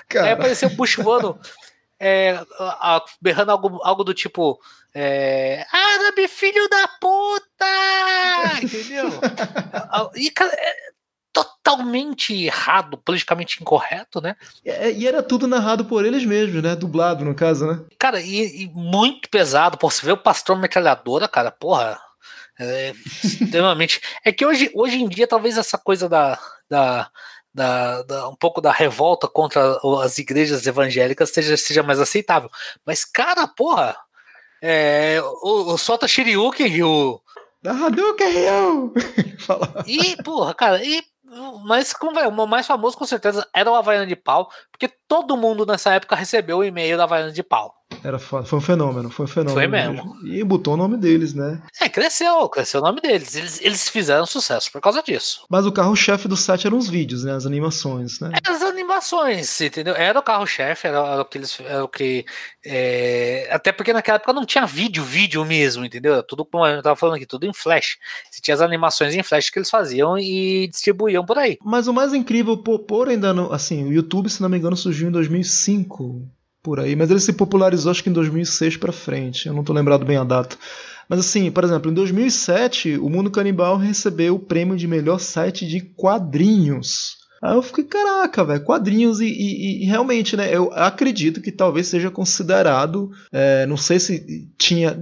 [0.10, 0.28] Cara.
[0.28, 1.40] Aí apareceu o Bush voando,
[2.00, 4.60] é, a, a, berrando algo, algo do tipo:
[4.94, 8.62] é, Árabe, filho da puta!
[8.62, 9.10] Entendeu?
[10.16, 10.92] e, cara, é
[11.34, 14.36] totalmente errado, politicamente incorreto, né?
[14.66, 16.76] É, e era tudo narrado por eles mesmos, né?
[16.76, 17.80] Dublado, no caso, né?
[17.98, 19.78] Cara, e, e muito pesado.
[19.78, 22.00] Pô, você vê o pastor metralhadora, cara, porra
[22.60, 24.02] é, extremamente.
[24.24, 26.38] É que hoje, hoje em dia, talvez essa coisa da,
[26.70, 27.10] da,
[27.54, 32.50] da, da, um pouco da revolta contra as igrejas evangélicas seja, seja mais aceitável.
[32.86, 33.96] Mas, cara, porra,
[34.62, 37.20] é, o, o Sota Shiriuken e o.
[37.64, 38.26] Da Hadouken
[39.86, 41.04] e, porra, cara, e
[41.64, 45.38] mas como vai, o mais famoso com certeza era o Havaiana de Pau, porque todo
[45.38, 47.81] mundo nessa época recebeu o e-mail da Havaiana de Pau.
[48.04, 49.56] Era foi um fenômeno, foi um fenômeno.
[49.56, 50.18] Foi mesmo.
[50.26, 51.62] E botou o nome deles, né?
[51.80, 53.36] É, cresceu, cresceu o nome deles.
[53.36, 55.46] Eles, eles fizeram sucesso por causa disso.
[55.50, 57.34] Mas o carro-chefe do site eram os vídeos, né?
[57.34, 58.32] As animações, né?
[58.34, 59.96] É, as animações, entendeu?
[59.96, 61.60] Era o carro-chefe, era, era, o que eles.
[61.60, 62.26] Era o que.
[62.66, 63.48] É...
[63.52, 66.24] Até porque naquela época não tinha vídeo, vídeo mesmo, entendeu?
[66.24, 67.98] Tudo como eu tava falando aqui, tudo em flash.
[68.32, 71.58] Você tinha as animações em flash que eles faziam e distribuíam por aí.
[71.64, 75.08] Mas o mais incrível, por ainda no, assim, o YouTube, se não me engano, surgiu
[75.08, 76.28] em 2005
[76.62, 79.74] por aí, mas ele se popularizou acho que em 2006 para frente, eu não tô
[79.74, 80.56] lembrado bem a data.
[81.10, 85.68] Mas assim, por exemplo, em 2007, o Mundo Canibal recebeu o prêmio de melhor site
[85.68, 90.56] de quadrinhos Aí eu fiquei, caraca, velho, quadrinhos e, e, e, realmente, né?
[90.56, 93.10] Eu acredito que talvez seja considerado.
[93.32, 94.96] É, não sei se tinha.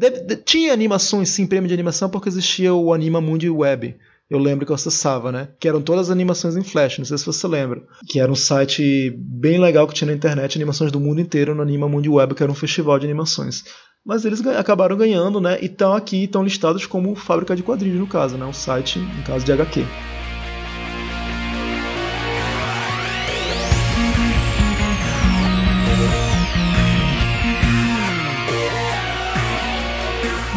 [0.45, 3.97] Tinha animações, sim, prêmio de animação, porque existia o Anima Mundi Web.
[4.29, 5.49] Eu lembro que eu acessava, né?
[5.59, 7.81] Que eram todas as animações em Flash, não sei se você lembra.
[8.07, 11.63] Que era um site bem legal que tinha na internet, animações do mundo inteiro no
[11.63, 13.63] Anima Mundi Web, que era um festival de animações.
[14.05, 15.57] Mas eles acabaram ganhando, né?
[15.61, 18.45] E estão aqui, estão listados como fábrica de quadrinhos, no caso, né?
[18.45, 19.83] Um site, no caso de HQ.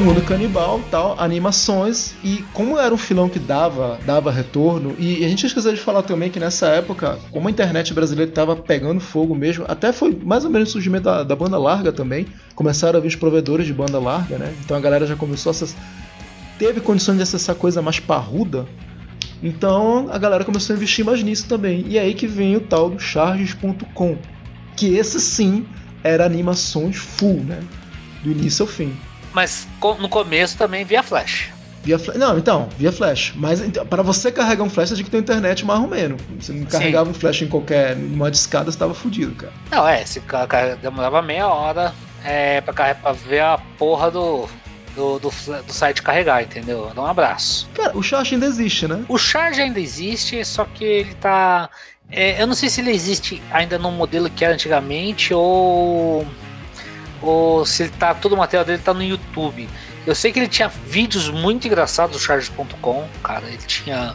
[0.02, 5.28] Mundo Canibal, tal, animações e como era um filão que dava, dava retorno e a
[5.28, 9.32] gente esqueceu de falar também que nessa época, como a internet brasileira estava pegando fogo
[9.32, 13.00] mesmo, até foi mais ou menos o surgimento da, da, banda larga também, começaram a
[13.00, 14.52] vir os provedores de banda larga, né?
[14.64, 15.80] Então a galera já começou a acessar,
[16.58, 18.66] teve condições de acessar coisa mais parruda.
[19.40, 21.84] Então a galera começou a investir mais nisso também.
[21.86, 24.18] E é aí que vem o tal do charges.com,
[24.76, 25.64] que esse sim
[26.02, 27.60] era animações full, né?
[28.24, 28.92] Do início ao fim.
[29.32, 29.66] Mas
[29.98, 31.50] no começo também via flash.
[31.82, 32.16] Via flash.
[32.16, 33.32] Não, então, via flash.
[33.34, 36.20] Mas então, para você carregar um flash, você tinha que ter internet mais ou menos.
[36.38, 37.96] Você não carregava um flash em qualquer.
[37.96, 39.52] numa discada, você tava fudido, cara.
[39.70, 40.22] Não, é, se
[40.80, 41.92] demorava meia hora
[42.24, 44.48] é, pra, pra ver a porra do,
[44.94, 45.30] do, do,
[45.66, 46.90] do, site carregar, entendeu?
[46.94, 47.68] Dá um abraço.
[47.74, 49.04] Cara, o Charge ainda existe, né?
[49.08, 51.68] O Charge ainda existe, só que ele tá.
[52.10, 56.26] É, eu não sei se ele existe ainda no modelo que era antigamente ou
[57.22, 59.68] ou se ele tá todo o material dele tá no YouTube.
[60.06, 63.46] Eu sei que ele tinha vídeos muito engraçados do Charles.com, cara.
[63.46, 64.14] Ele tinha.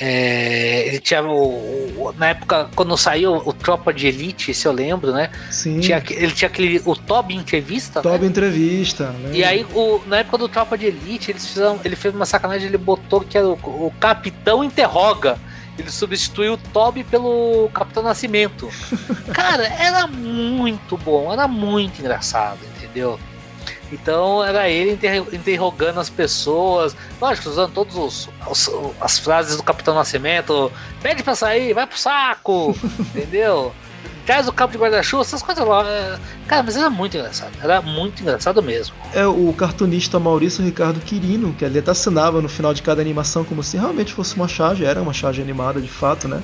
[0.00, 4.72] É, ele tinha o, o, na época quando saiu o Tropa de Elite, se eu
[4.72, 5.28] lembro, né?
[5.50, 5.80] Sim.
[5.80, 8.00] Tinha, ele tinha aquele o Toby entrevista.
[8.00, 8.26] Toby né?
[8.26, 9.10] entrevista.
[9.10, 9.30] Né?
[9.34, 12.68] E aí o, na época do Tropa de Elite eles fizeram, ele fez uma sacanagem,
[12.68, 15.36] ele botou que era o, o Capitão interroga.
[15.78, 18.68] Ele substituiu o Toby pelo Capitão Nascimento.
[19.32, 23.18] Cara, era muito bom, era muito engraçado, entendeu?
[23.90, 24.98] Então era ele
[25.32, 31.34] interrogando as pessoas, lógico, usando todos os, os, as frases do Capitão Nascimento, pede pra
[31.34, 33.74] sair, vai pro saco, entendeu?
[34.28, 35.88] Traz o cabo de guarda-chuva, essas coisas lá.
[35.88, 37.52] É, cara, mas era muito engraçado.
[37.62, 38.94] Era muito engraçado mesmo.
[39.14, 43.42] É o cartunista Maurício Ricardo Quirino, que ali até assinava no final de cada animação
[43.42, 46.42] como se realmente fosse uma charge, era uma charge animada de fato, né?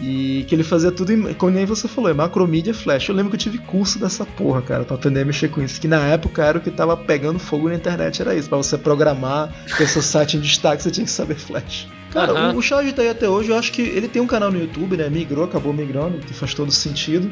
[0.00, 3.10] E que ele fazia tudo, em, como nem você falou, é macromídia flash.
[3.10, 5.78] Eu lembro que eu tive curso dessa porra, cara, pra aprender a mexer com isso.
[5.78, 8.48] Que na época era o que tava pegando fogo na internet, era isso.
[8.48, 11.86] Pra você programar, ter seu site em destaque, você tinha que saber flash.
[12.12, 12.54] Cara, uhum.
[12.54, 14.58] o, o Charge tá aí até hoje, eu acho que ele tem um canal no
[14.58, 15.08] YouTube, né?
[15.08, 17.28] Migrou, acabou migrando, que faz todo sentido.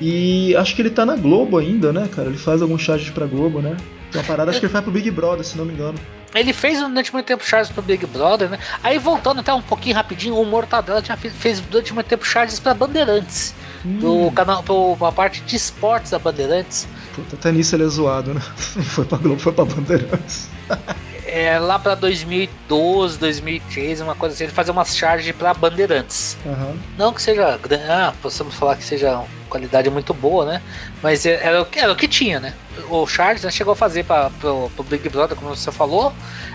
[0.00, 2.28] E acho que ele tá na Globo ainda, né, cara?
[2.28, 3.76] Ele faz alguns charges pra Globo, né?
[4.10, 5.98] Tem uma parada, acho que ele faz pro Big Brother, se não me engano.
[6.34, 8.58] Ele fez durante muito tempo charges pro Big Brother, né?
[8.82, 12.58] Aí voltando até um pouquinho rapidinho, o Mortadela já fez, fez durante muito tempo charges
[12.58, 13.54] pra Bandeirantes.
[13.84, 13.98] Hum.
[13.98, 16.88] Do canal, pro, pra parte de esportes da Bandeirantes.
[17.14, 18.40] Puta, até nisso ele é zoado, né?
[18.64, 20.48] Foi pra Globo, foi pra Bandeirantes.
[21.34, 26.36] é, lá pra 2012, 2013, uma coisa assim, ele fazia umas charges pra Bandeirantes.
[26.46, 26.78] Uhum.
[26.96, 27.58] Não que seja.
[27.88, 30.62] Ah, possamos falar que seja qualidade muito boa, né?
[31.02, 32.54] Mas é, era o que, era o que tinha, né?
[32.88, 36.12] O Charles né, chegou a fazer para pro, pro Big Brother, como você falou.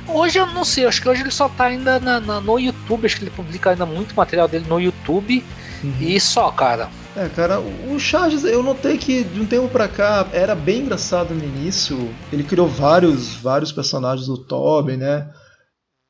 [0.08, 3.06] Hoje eu não sei, acho que hoje ele só tá ainda na, na, no YouTube,
[3.06, 5.44] acho que ele publica ainda muito material dele no YouTube.
[5.84, 5.96] Uhum.
[6.00, 6.90] E só, cara.
[7.16, 11.34] É, cara, o Charles, eu notei que de um tempo pra cá era bem engraçado
[11.34, 11.98] no início.
[12.32, 15.30] Ele criou vários, vários personagens do Tobin, né?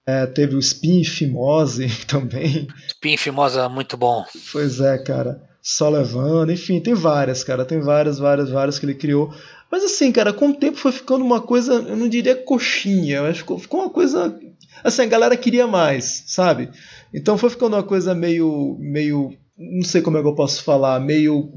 [0.05, 2.67] É, teve o Spin Fimose também.
[2.87, 4.25] Spin Fimose é muito bom.
[4.51, 5.41] Pois é, cara.
[5.61, 7.63] Só levando, enfim, tem várias, cara.
[7.63, 9.33] Tem várias, várias, várias que ele criou.
[9.71, 13.37] Mas assim, cara, com o tempo foi ficando uma coisa, eu não diria coxinha, mas
[13.37, 14.37] ficou, ficou uma coisa.
[14.83, 16.69] Assim, a galera queria mais, sabe?
[17.13, 18.77] Então foi ficando uma coisa meio.
[18.79, 21.51] meio não sei como é que eu posso falar, meio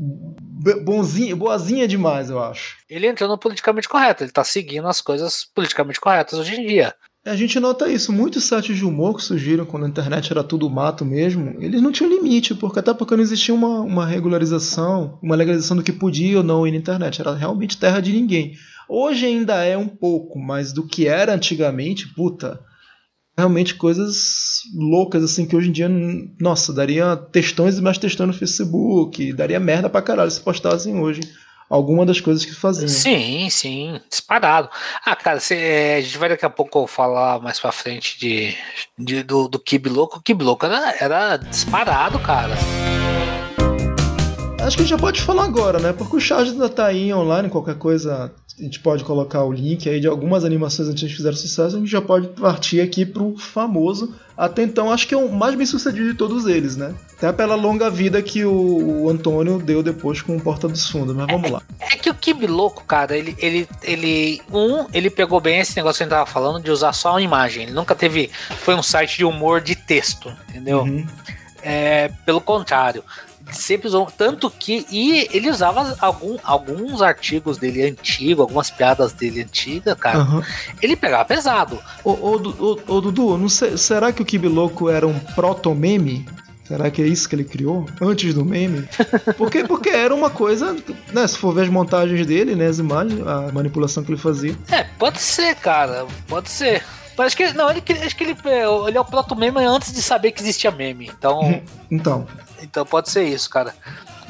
[0.84, 2.76] bonzinha, boazinha demais, eu acho.
[2.90, 6.94] Ele entrou no politicamente correto, ele tá seguindo as coisas politicamente corretas hoje em dia.
[7.24, 10.68] A gente nota isso, muitos sites de humor que surgiram quando a internet era tudo
[10.68, 15.36] mato mesmo, eles não tinham limite, porque até porque não existia uma, uma regularização, uma
[15.36, 18.56] legalização do que podia ou não ir na internet, era realmente terra de ninguém.
[18.88, 22.60] Hoje ainda é um pouco, mas do que era antigamente, puta,
[23.36, 25.88] realmente coisas loucas, assim, que hoje em dia,
[26.40, 31.22] nossa, daria textões e mais textões no Facebook, daria merda pra caralho se postassem hoje
[31.72, 32.86] alguma das coisas que faziam.
[32.86, 34.68] Sim, sim, disparado.
[35.04, 38.54] Ah, cara, cê, é, a gente vai daqui a pouco falar mais pra frente de,
[38.98, 40.18] de do, do Kib Louco.
[40.18, 42.54] O Kib Louco era, era disparado, cara.
[44.62, 45.92] Acho que a gente já pode falar agora, né?
[45.92, 49.88] Porque o charge ainda tá aí online, qualquer coisa a gente pode colocar o link
[49.88, 53.36] aí de algumas animações antigas que fizeram sucesso, a gente já pode partir aqui pro
[53.36, 54.14] famoso.
[54.36, 56.94] Até então, acho que é o mais bem sucedido de todos eles, né?
[57.16, 61.14] Até pela longa vida que o, o Antônio deu depois com o Porta dos Fundos,
[61.14, 61.62] mas vamos lá.
[61.80, 64.40] É que o Kibi Louco, cara, ele, ele, ele.
[64.52, 67.22] Um, ele pegou bem esse negócio que a gente tava falando de usar só uma
[67.22, 67.64] imagem.
[67.64, 68.30] Ele nunca teve.
[68.58, 70.80] Foi um site de humor de texto, entendeu?
[70.80, 71.06] Uhum.
[71.62, 73.04] É, pelo contrário,
[73.50, 74.06] sempre usou.
[74.06, 74.86] Tanto que.
[74.90, 80.20] E ele usava algum, alguns artigos dele antigo, algumas piadas dele antigas, cara.
[80.20, 80.42] Uhum.
[80.80, 81.78] Ele pegava pesado.
[82.04, 86.26] Ô, ô, ô, ô Dudu, não sei, será que o Kibi Louco era um proto-meme?
[86.64, 87.86] Será que é isso que ele criou?
[88.00, 88.88] Antes do meme?
[89.36, 90.74] Porque, porque era uma coisa,
[91.12, 91.26] né?
[91.26, 92.66] Se for ver as montagens dele, né?
[92.66, 94.56] As imagens, a manipulação que ele fazia.
[94.70, 96.06] É, pode ser, cara.
[96.26, 96.82] Pode ser.
[97.16, 98.36] Mas acho que não, ele, acho que ele,
[98.88, 101.10] ele é o proto meme antes de saber que existia meme.
[101.14, 101.62] Então.
[101.90, 102.26] então.
[102.62, 103.74] Então pode ser isso, cara.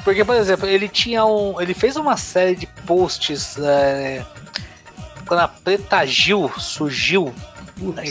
[0.05, 1.61] Porque, por exemplo, ele tinha um.
[1.61, 3.57] Ele fez uma série de posts.
[3.59, 4.25] É,
[5.27, 7.33] quando a Preta Gil surgiu,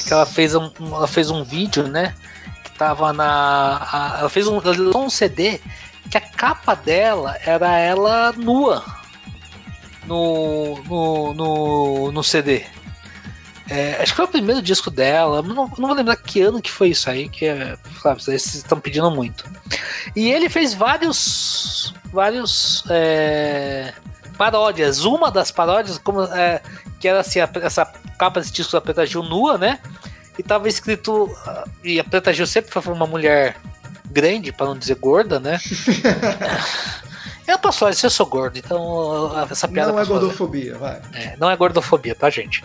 [0.05, 2.15] que ela fez um, ela fez um vídeo, né?
[2.63, 3.87] Que tava na.
[3.91, 5.59] A, ela fez um, ela um CD
[6.09, 8.83] que a capa dela era ela nua
[10.05, 12.65] no, no, no, no CD.
[13.71, 15.41] É, acho que foi o primeiro disco dela.
[15.41, 18.77] Não, não vou lembrar que ano que foi isso aí, que é, sabe, vocês estão
[18.77, 19.45] pedindo muito.
[20.13, 21.93] E ele fez vários.
[22.11, 22.83] vários.
[22.89, 23.93] É,
[24.37, 25.05] paródias.
[25.05, 26.61] Uma das paródias, como, é,
[26.99, 27.85] que era assim, a, essa
[28.19, 29.79] capa desse disco da Preta Gil nua, né?
[30.37, 31.33] E tava escrito.
[31.81, 33.55] E a Preta Gil sempre foi uma mulher
[34.11, 35.57] grande, para não dizer gorda, né?
[37.47, 39.91] Eu posso falar isso, eu sou gordo, então essa piada.
[39.91, 41.01] Não é gordofobia, fazer.
[41.01, 41.21] vai.
[41.21, 42.63] É, não é gordofobia, tá, gente?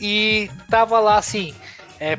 [0.00, 1.54] E tava lá assim:
[2.00, 2.18] é,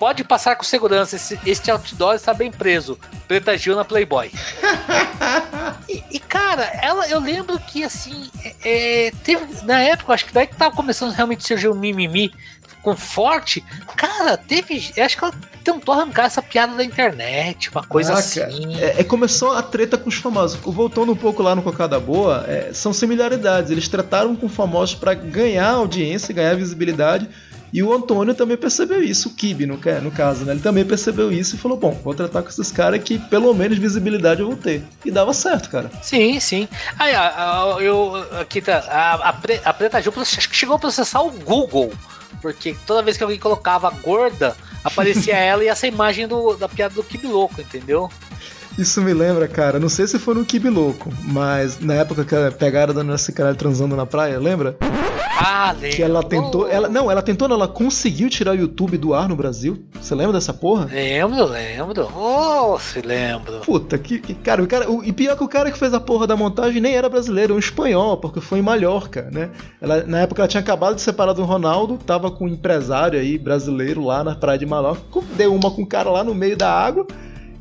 [0.00, 2.98] pode passar com segurança, esse, este outdoor está bem preso.
[3.28, 4.32] Preta Gil na Playboy.
[5.86, 8.54] e, e, cara, ela, eu lembro que assim, é,
[9.08, 11.78] é, teve, na época, acho que daí que tava começando realmente a surgir o um
[11.78, 12.32] mimimi
[12.82, 13.62] com forte.
[13.94, 14.90] Cara, teve.
[14.98, 18.76] Acho que ela tentou arrancar essa piada da internet, uma coisa assim.
[18.78, 20.58] É, é, começou a treta com os famosos.
[20.62, 23.70] Voltando um pouco lá no Cocada Boa, é, são similaridades.
[23.70, 27.28] Eles trataram com famosos para ganhar audiência, ganhar visibilidade.
[27.72, 30.52] E o Antônio também percebeu isso, o Kibe, no, no caso, né?
[30.52, 33.78] Ele também percebeu isso e falou: bom, vou tratar com esses caras que pelo menos
[33.78, 34.82] visibilidade eu vou ter.
[35.04, 35.90] E dava certo, cara.
[36.02, 36.68] Sim, sim.
[36.98, 37.12] Aí,
[37.84, 38.78] eu, aqui tá.
[38.88, 41.92] A, a, a Preta Ju chegou a processar o Google
[42.40, 46.94] porque toda vez que alguém colocava gorda, aparecia ela e essa imagem do, da piada
[46.94, 48.10] do Kibi Louco, entendeu?
[48.78, 52.56] Isso me lembra, cara, não sei se foi no Kibi Louco, mas na época que
[52.56, 54.76] pegaram da nossa cara transando na praia, lembra?
[55.42, 55.96] Ah, lembro.
[55.96, 56.68] Que ela tentou.
[56.68, 59.82] Ela, não, ela tentou, não, ela conseguiu tirar o YouTube do ar no Brasil.
[59.98, 60.86] Você lembra dessa porra?
[60.92, 62.08] Lembro, lembro.
[62.14, 63.60] Oh, se lembro.
[63.60, 64.90] Puta, que, que cara, o cara.
[64.90, 67.54] O, e pior que o cara que fez a porra da montagem nem era brasileiro,
[67.54, 69.50] um espanhol, porque foi em Mallorca, né?
[69.80, 73.38] Ela, na época ela tinha acabado de separar do Ronaldo, tava com um empresário aí
[73.38, 75.02] brasileiro lá na praia de Mallorca,
[75.36, 77.06] deu uma com o cara lá no meio da água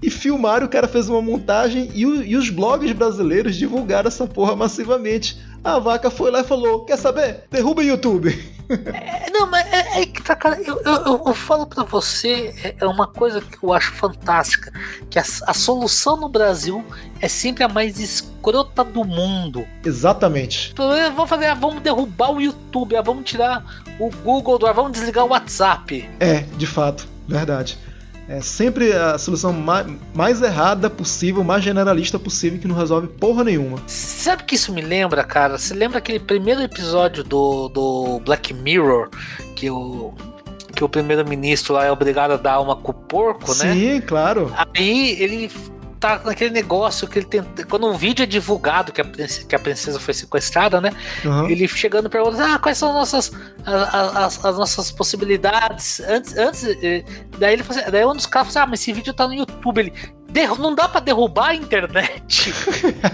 [0.01, 4.25] e filmaram, o cara fez uma montagem e, o, e, os blogs brasileiros divulgaram essa
[4.25, 5.37] porra massivamente.
[5.63, 7.43] A vaca foi lá e falou: Quer saber?
[7.51, 8.33] Derruba o YouTube.
[8.69, 10.61] É, não, mas é, é, que tá, cara.
[10.61, 14.71] Eu, eu, eu falo para você, é, é uma coisa que eu acho fantástica:
[15.09, 16.85] que a, a solução no Brasil
[17.19, 19.65] é sempre a mais escrota do mundo.
[19.83, 20.75] Exatamente.
[20.77, 23.65] Vamos fazer, ah, vamos derrubar o YouTube, ah, vamos tirar
[23.99, 26.07] o Google do ar, vamos desligar o WhatsApp.
[26.19, 27.75] É, de fato, verdade.
[28.29, 33.43] É sempre a solução mais, mais errada possível, mais generalista possível, que não resolve porra
[33.43, 33.79] nenhuma.
[33.87, 35.57] Sabe o que isso me lembra, cara?
[35.57, 39.09] Você lembra aquele primeiro episódio do, do Black Mirror
[39.55, 40.13] que o
[40.75, 43.73] que o primeiro-ministro lá é obrigado a dar uma com o porco, Sim, né?
[43.73, 44.53] Sim, claro.
[44.55, 45.51] Aí ele
[45.99, 47.65] tá naquele negócio que ele tenta.
[47.65, 50.91] Quando um vídeo é divulgado que a princesa, que a princesa foi sequestrada, né?
[51.25, 51.49] Uhum.
[51.49, 53.31] Ele chegando perguntando: ah, quais são as nossas,
[53.65, 55.99] as, as, as nossas possibilidades?
[55.99, 56.63] Antes, antes.
[56.63, 57.03] Eh,
[57.37, 59.33] daí ele assim, daí um dos caras falou assim, ah, mas esse vídeo tá no
[59.33, 59.79] YouTube.
[59.79, 59.93] Ele.
[60.59, 62.53] Não dá para derrubar a internet.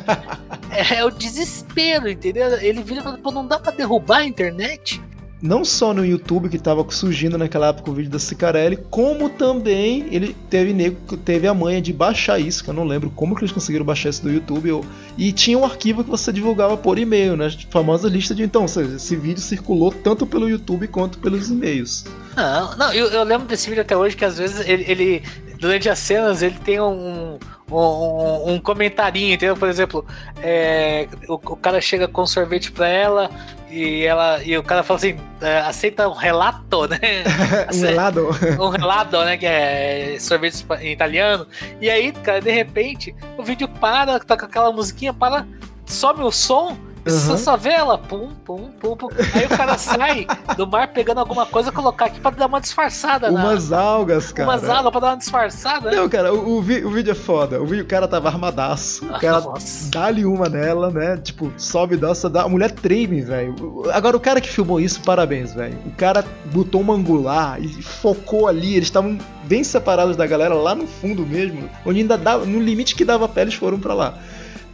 [0.69, 2.57] é, é, o desespero, entendeu?
[2.59, 5.01] Ele vira e fala, pô, não dá para derrubar a internet
[5.45, 10.07] não só no YouTube que estava surgindo naquela época o vídeo da Cicarelli, como também
[10.11, 13.41] ele teve nego, teve a manha de baixar isso, que eu não lembro como que
[13.41, 14.85] eles conseguiram baixar isso do YouTube, ou,
[15.17, 17.47] e tinha um arquivo que você divulgava por e-mail, né?
[17.47, 22.05] A famosa lista de então, seja, esse vídeo circulou tanto pelo YouTube quanto pelos e-mails.
[22.35, 25.23] Não, não, eu, eu lembro desse vídeo até hoje que às vezes ele, ele
[25.59, 27.37] durante as cenas ele tem um,
[27.71, 29.57] um, um comentarinho, entendeu?
[29.57, 30.05] Por exemplo,
[30.41, 33.29] é, o, o, cara chega com sorvete pra ela
[33.69, 36.99] e ela e o cara fala assim, é, aceita um relato, né?
[37.73, 38.29] um relato.
[38.61, 39.37] um relato, né?
[39.37, 41.47] Que é sorvete em italiano.
[41.81, 45.45] E aí, cara, de repente, o vídeo para, tá com aquela musiquinha, para,
[45.85, 46.77] sobe o som
[47.07, 47.37] Uhum.
[47.37, 49.09] Só vê ela, pum, pum, pum, pum.
[49.33, 50.25] Aí o cara sai
[50.57, 53.29] do mar pegando alguma coisa colocar aqui pra dar uma disfarçada.
[53.29, 53.79] Umas na...
[53.79, 54.49] algas, cara.
[54.49, 55.91] Umas algas pra dar uma disfarçada.
[55.91, 57.61] Não, cara, o, o, o vídeo é foda.
[57.61, 59.05] O, vídeo, o cara tava armadaço.
[59.05, 59.43] O cara
[59.91, 61.17] dá-lhe uma nela, né?
[61.17, 62.41] Tipo, sobe, dança, dá.
[62.41, 63.83] A mulher treme, velho.
[63.93, 65.77] Agora, o cara que filmou isso, parabéns, velho.
[65.85, 68.75] O cara botou um angular e focou ali.
[68.75, 71.69] Eles estavam bem separados da galera lá no fundo mesmo.
[71.85, 72.45] Onde ainda dava.
[72.45, 74.17] No limite que dava pé, eles foram para lá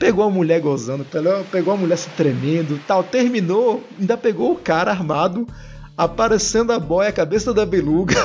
[0.02, 1.06] pegou a mulher gozando,
[1.52, 5.45] pegou a mulher se tremendo, tal, terminou, ainda pegou o cara armado,
[5.95, 8.16] aparecendo a boia, a cabeça da beluga.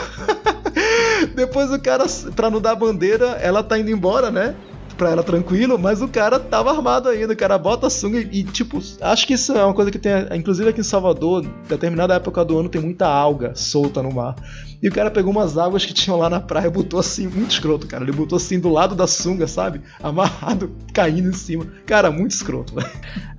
[1.37, 4.55] Depois o cara, pra não dar bandeira, ela tá indo embora, né?
[4.97, 8.41] Pra ela tranquilo, mas o cara tava armado ainda, o cara bota a sunga e,
[8.41, 12.15] e, tipo, acho que isso é uma coisa que tem, inclusive aqui em Salvador, determinada
[12.15, 14.35] época do ano tem muita alga solta no mar.
[14.83, 17.53] E o cara pegou umas águas que tinham lá na praia e botou assim, muito
[17.53, 18.05] escroto, cara.
[18.05, 19.81] Ele botou assim do lado da sunga, sabe?
[20.03, 21.67] Amarrado, caindo em cima.
[21.87, 22.91] Cara, muito escroto, velho.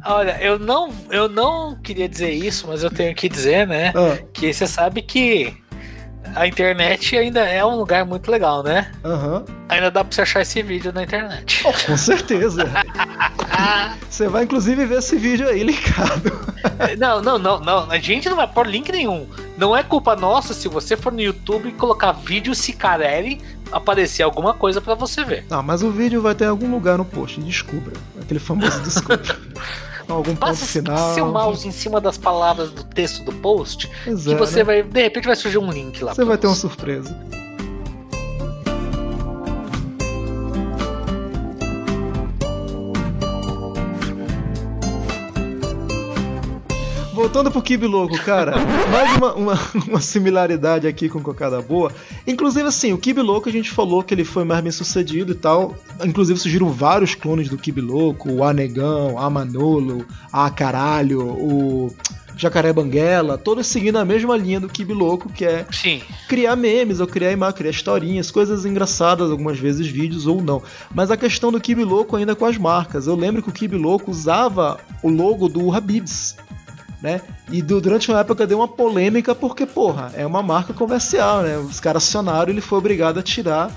[0.06, 3.94] Olha, eu não, eu não queria dizer isso, mas eu tenho que dizer, né?
[3.96, 4.18] Ah.
[4.34, 5.54] Que você sabe que
[6.36, 8.92] a internet ainda é um lugar muito legal, né?
[9.04, 9.44] Uhum.
[9.70, 11.64] Ainda dá pra você achar esse vídeo na internet.
[11.66, 12.70] Oh, com certeza.
[14.10, 16.32] você vai inclusive ver esse vídeo aí ligado.
[16.98, 17.92] não, não, não, não.
[17.92, 19.28] A gente não vai pôr link nenhum.
[19.58, 24.54] Não é culpa nossa se você for no YouTube e colocar vídeo Cicarelli aparecer alguma
[24.54, 25.46] coisa para você ver.
[25.50, 27.94] Não, mas o vídeo vai ter algum lugar no post, descubra.
[28.22, 29.38] Aquele famoso descubra.
[30.16, 31.14] algum Passa ponto final.
[31.14, 35.02] seu mouse em cima das palavras do texto do post, pois que você vai, de
[35.02, 36.14] repente vai surgir um link lá.
[36.14, 37.16] Você vai ter uma surpresa.
[47.28, 48.54] Voltando pro Kibe Louco, cara,
[48.90, 51.92] mais uma, uma, uma, similaridade aqui com Cocada Boa.
[52.26, 55.36] Inclusive, assim, o Kibe Louco a gente falou que ele foi mais bem sucedido e
[55.36, 55.76] tal.
[56.06, 61.94] Inclusive surgiram vários clones do Kibe Louco, o Anegão, a Manolo, a Caralho, o
[62.38, 66.02] Jacaré Banguela, todos seguindo a mesma linha do Kibe Louco, que é Sim.
[66.30, 70.64] criar memes ou criar imagens, criar historinhas, coisas engraçadas, algumas vezes vídeos ou não.
[70.96, 73.06] Mas a questão do Kibe Louco ainda com as marcas.
[73.06, 76.38] Eu lembro que o Kibe Louco usava o logo do Habibs
[77.02, 77.22] né?
[77.52, 81.58] E do, durante uma época deu uma polêmica porque, porra, é uma marca comercial, né?
[81.58, 83.72] Os caras acionaram ele foi obrigado a tirar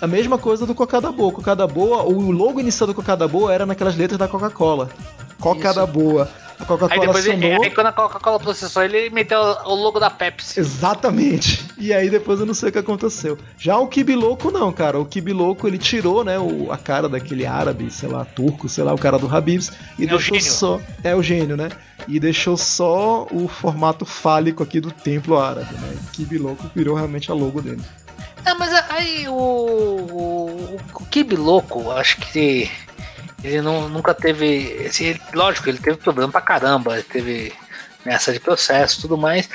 [0.00, 1.32] a mesma coisa do Cocada Boa.
[1.32, 4.90] Cocada Boa, o logo inicial do Cocada Boa era naquelas letras da Coca-Cola.
[5.40, 5.92] Cocada Isso.
[5.92, 6.28] Boa.
[6.58, 10.10] A Coca-Cola aí, depois ele, aí quando a Coca-Cola processou, ele meteu o logo da
[10.10, 10.58] Pepsi.
[10.58, 11.64] Exatamente.
[11.78, 13.38] E aí depois eu não sei o que aconteceu.
[13.56, 14.98] Já o Kibi Louco não, cara.
[14.98, 18.82] O Kibi Louco ele tirou, né, o, a cara daquele árabe, sei lá, turco, sei
[18.82, 21.68] lá, o cara do Habibs e é deixou só é o gênio, né?
[22.08, 25.96] E deixou só o formato fálico aqui do templo árabe, né?
[26.12, 27.82] Kibi Louco virou realmente a logo dele.
[28.44, 32.70] Ah, mas aí o, o, o Kibi Louco, acho que
[33.42, 34.86] ele não, nunca teve.
[34.86, 37.52] Assim, lógico, ele teve problema pra caramba, ele teve
[38.04, 39.48] nessa de processo tudo mais.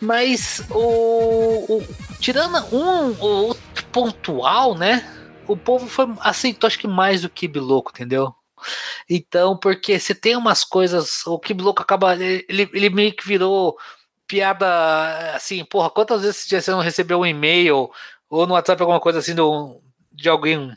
[0.00, 1.84] Mas o, o,
[2.20, 5.14] tirando um ou outro pontual, né?
[5.46, 8.34] O povo foi aceitou acho que mais do que louco, entendeu?
[9.08, 13.76] Então, porque você tem umas coisas, o que louco acaba ele, ele meio que virou
[14.26, 17.90] piada assim, porra, quantas vezes você não recebeu um e-mail
[18.28, 19.80] ou no WhatsApp alguma coisa assim do,
[20.12, 20.70] de alguém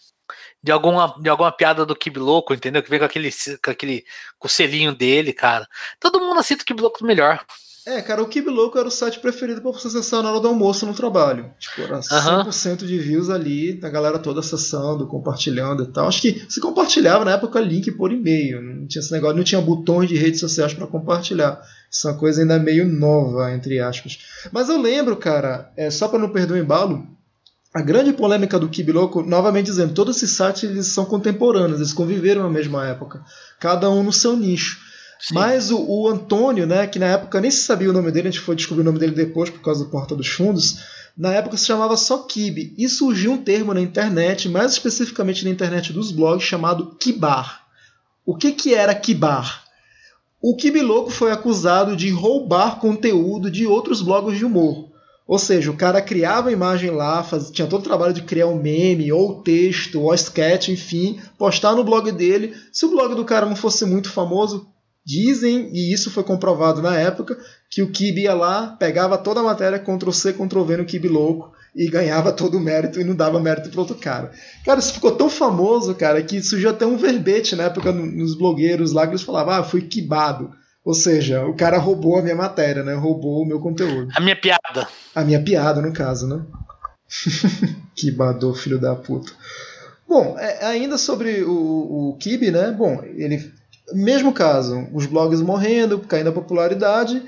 [0.63, 2.83] de alguma, de alguma piada do Kib Louco, entendeu?
[2.83, 3.29] Que vem com aquele,
[3.63, 4.05] com aquele
[4.37, 5.67] com o selinho dele, cara.
[5.99, 7.43] Todo mundo aceita o Kib Louco melhor.
[7.83, 10.47] É, cara, o Kib Louco era o site preferido pra você acessar na hora do
[10.47, 11.51] almoço no trabalho.
[11.57, 16.07] Tipo, era 100% de views ali, a galera toda acessando, compartilhando e tal.
[16.07, 18.61] Acho que se compartilhava na época link por e-mail.
[18.61, 21.59] Não tinha esse negócio, não tinha botões de redes sociais para compartilhar.
[21.89, 24.19] Isso é uma coisa ainda meio nova, entre aspas.
[24.51, 27.07] Mas eu lembro, cara, é, só para não perder o embalo,
[27.73, 32.43] a grande polêmica do Kibiloco, novamente dizendo, todos esses sites eles são contemporâneos, eles conviveram
[32.43, 33.23] na mesma época,
[33.59, 34.79] cada um no seu nicho.
[35.19, 35.35] Sim.
[35.35, 38.31] Mas o, o, Antônio, né, que na época nem se sabia o nome dele, a
[38.31, 40.79] gente foi descobrir o nome dele depois por causa do Porta dos Fundos,
[41.15, 45.51] na época se chamava só Kib, e surgiu um termo na internet, mais especificamente na
[45.51, 47.65] internet dos blogs, chamado Kibar.
[48.25, 49.63] O que, que era Kibar?
[50.41, 54.90] O Kibiloco foi acusado de roubar conteúdo de outros blogs de humor.
[55.31, 58.47] Ou seja, o cara criava a imagem lá, faz, tinha todo o trabalho de criar
[58.47, 62.53] um meme, ou texto, ou sketch, enfim, postar no blog dele.
[62.69, 64.67] Se o blog do cara não fosse muito famoso,
[65.05, 69.43] dizem, e isso foi comprovado na época, que o Kib ia lá, pegava toda a
[69.43, 73.15] matéria, Ctrl C, Ctrl V no Kib louco, e ganhava todo o mérito e não
[73.15, 74.33] dava mérito pro outro cara.
[74.65, 78.91] Cara, isso ficou tão famoso, cara, que surgiu até um verbete na época nos blogueiros
[78.91, 80.51] lá que eles falavam, ah, fui quibado.
[80.83, 82.93] Ou seja, o cara roubou a minha matéria, né?
[82.93, 84.11] Roubou o meu conteúdo.
[84.15, 84.87] A minha piada.
[85.13, 86.41] A minha piada, no caso, né?
[87.95, 89.31] quibador, filho da puta.
[90.07, 92.71] Bom, é, ainda sobre o, o Kibe, né?
[92.71, 93.51] Bom, ele.
[93.93, 97.21] Mesmo caso, os blogs morrendo, caindo a popularidade,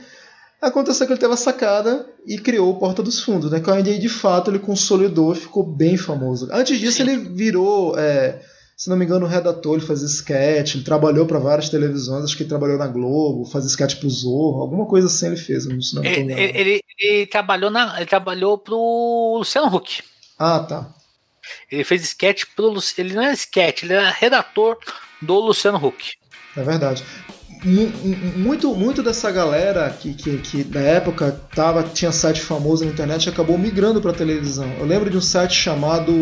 [0.64, 3.60] Aconteceu que ele teve a sacada e criou o Porta dos Fundos, né?
[3.60, 6.48] Que aí, de fato, ele consolidou, ficou bem famoso.
[6.54, 7.04] Antes disso, Sim.
[7.04, 8.40] ele virou, é,
[8.84, 12.44] se não me engano, redator, ele fazia sketch, ele trabalhou para várias televisões, acho que
[12.44, 15.66] ele trabalhou na Globo, fazia sketch pro Zorro, alguma coisa assim ele fez.
[15.66, 20.04] Não, não ele, ele, ele, ele, trabalhou na, ele trabalhou pro Luciano Huck.
[20.38, 20.94] Ah, tá.
[21.72, 24.78] Ele fez sketch pro Ele não é sketch, ele era redator
[25.22, 26.16] do Luciano Huck.
[26.58, 27.06] É verdade
[27.64, 33.30] muito, muito dessa galera que, que, que na época tava, tinha site famoso na internet
[33.30, 34.70] acabou migrando para televisão.
[34.80, 36.14] Eu lembro de um site chamado.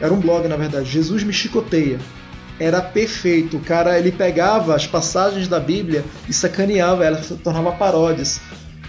[0.00, 1.98] Era um blog, na verdade, Jesus Me Chicoteia.
[2.58, 3.56] Era perfeito.
[3.56, 8.40] O cara ele pegava as passagens da Bíblia e sacaneava ela, tornava paródias.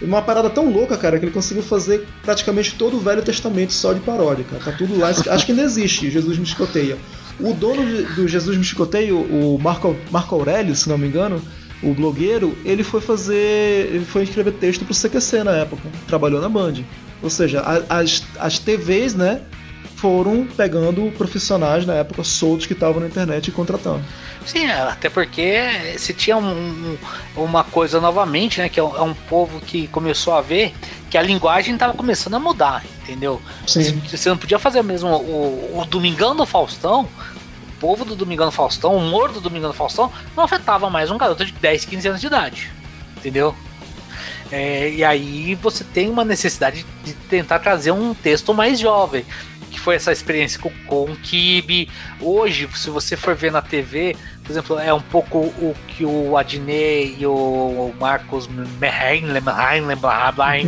[0.01, 3.93] Uma parada tão louca, cara, que ele conseguiu fazer praticamente todo o Velho Testamento só
[3.93, 4.63] de paródia, cara.
[4.63, 5.09] Tá tudo lá.
[5.09, 6.97] Acho que ainda existe, Jesus Me Chicoteia.
[7.39, 7.83] O dono
[8.15, 11.41] do Jesus Me Chicoteia, o Marco, Marco Aurélio, se não me engano,
[11.83, 13.89] o blogueiro, ele foi fazer.
[13.93, 16.83] ele foi escrever texto pro CQC na época, trabalhou na Band.
[17.21, 19.41] Ou seja, as, as TVs, né,
[20.01, 24.03] foram pegando profissionais na época soltos que estavam na internet e contratando.
[24.43, 26.97] Sim, é, até porque se tinha um,
[27.35, 30.73] uma coisa novamente, né, que é um, é um, povo que começou a ver
[31.07, 33.39] que a linguagem estava começando a mudar, entendeu?
[33.67, 34.01] Sim.
[34.09, 37.07] Você não podia fazer mesmo o, o Domingão do Faustão
[37.81, 41.51] povo do Domingão Faustão, o humor do Domingão Faustão, não afetava mais um garoto de
[41.51, 42.71] 10, 15 anos de idade.
[43.17, 43.55] Entendeu?
[44.51, 49.25] É, e aí você tem uma necessidade de tentar trazer um texto mais jovem.
[49.71, 51.89] Que foi essa experiência com, com o Kibe.
[52.19, 56.37] Hoje, se você for ver na TV, por exemplo, é um pouco o que o
[56.37, 58.49] Adnei e o Marcos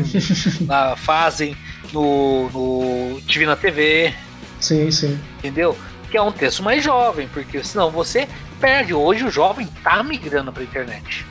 [0.97, 1.55] fazem
[1.91, 4.14] no, no Divina TV.
[4.61, 5.20] Sim, sim.
[5.39, 5.78] Entendeu?
[6.14, 8.28] Que é um texto mais jovem, porque senão você
[8.61, 8.93] perde.
[8.93, 11.26] Hoje o jovem tá migrando para a internet.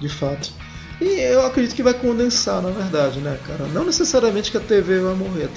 [0.00, 0.52] De fato.
[1.00, 3.66] E eu acredito que vai condensar, na verdade, né, cara?
[3.72, 5.48] Não necessariamente que a TV vai morrer.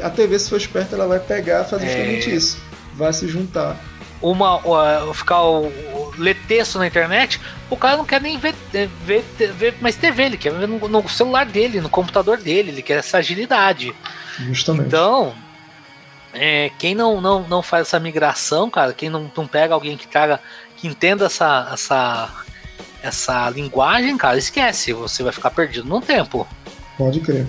[0.00, 2.34] A TV, se for esperta, ela vai pegar fazer justamente é...
[2.34, 2.62] isso.
[2.94, 3.76] Vai se juntar.
[4.22, 5.72] Uma, uh, ficar o,
[6.16, 8.54] ler texto na internet, o cara não quer nem ver,
[9.04, 9.24] ver,
[9.56, 12.98] ver mais TV, ele quer ver no, no celular dele, no computador dele, ele quer
[12.98, 13.92] essa agilidade.
[14.38, 14.86] Justamente.
[14.86, 15.34] Então,
[16.32, 20.06] é, quem não, não, não faz essa migração, cara, quem não, não pega alguém que
[20.06, 20.40] traga,
[20.76, 22.30] que entenda essa, essa,
[23.02, 26.46] essa linguagem, cara, esquece, você vai ficar perdido no tempo.
[26.96, 27.46] Pode crer.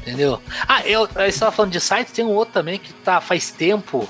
[0.00, 0.40] Entendeu?
[0.68, 4.08] Ah, eu, eu estava falando de site, tem um outro também que tá faz tempo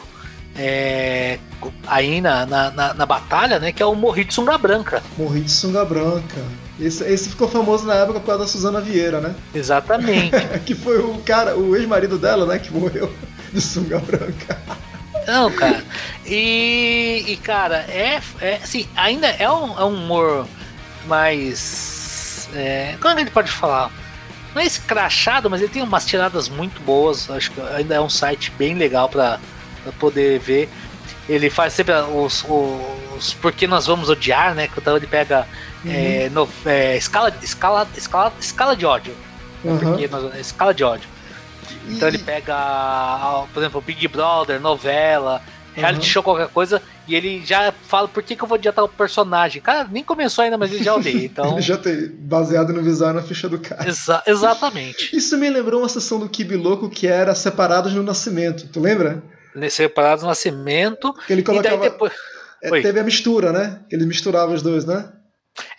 [0.56, 1.38] é,
[1.86, 3.72] aí na, na, na, batalha, né?
[3.72, 5.02] Que é o Morri de Sunga Branca.
[5.16, 6.42] Morri de Sunga Branca.
[6.80, 9.34] Esse, esse ficou famoso na época por causa da Suzana Vieira, né?
[9.54, 10.36] Exatamente.
[10.66, 12.58] que foi o cara, o ex-marido dela, né?
[12.58, 13.12] Que morreu
[13.54, 14.58] de sunga branca.
[15.26, 15.82] Não, cara.
[16.26, 20.46] E, e cara, é, é assim, ainda é um, é um humor
[21.06, 22.48] mais.
[22.54, 23.90] É, como é que gente pode falar?
[24.54, 27.30] Não é escrachado, mas ele tem umas tiradas muito boas.
[27.30, 29.40] Acho que ainda é um site bem legal para
[29.98, 30.68] poder ver.
[31.28, 32.44] Ele faz sempre os,
[33.16, 34.68] os porque nós vamos odiar, né?
[34.76, 35.46] Então ele pega
[35.84, 35.90] uhum.
[35.90, 39.14] é, no, é, escala, escala, escala, escala de ódio.
[39.64, 39.96] Uhum.
[40.10, 41.13] Nós, escala de ódio.
[41.88, 42.54] Então ele pega,
[43.52, 45.42] por exemplo, Big Brother, novela,
[45.74, 46.12] reality uhum.
[46.12, 49.60] show, qualquer coisa, e ele já fala por que, que eu vou adiantar o personagem.
[49.60, 51.24] Cara, nem começou ainda, mas ele já odeia.
[51.24, 51.60] Então...
[51.60, 53.88] já tem, baseado no visual na ficha do cara.
[53.88, 55.14] Exa exatamente.
[55.14, 58.68] Isso me lembrou uma sessão do Kibi Louco que era Separados no Nascimento.
[58.68, 59.22] Tu lembra?
[59.70, 61.12] Separados no Nascimento.
[61.26, 61.78] Que ele colocava.
[61.78, 62.12] Depois...
[62.62, 63.80] É, teve a mistura, né?
[63.90, 65.10] Ele misturava os dois, né?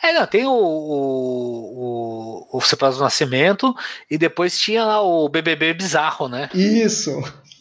[0.01, 3.75] É, não, tem o, o, o, o Separado do Nascimento
[4.09, 6.49] e depois tinha lá o BBB bizarro, né?
[6.53, 7.11] Isso.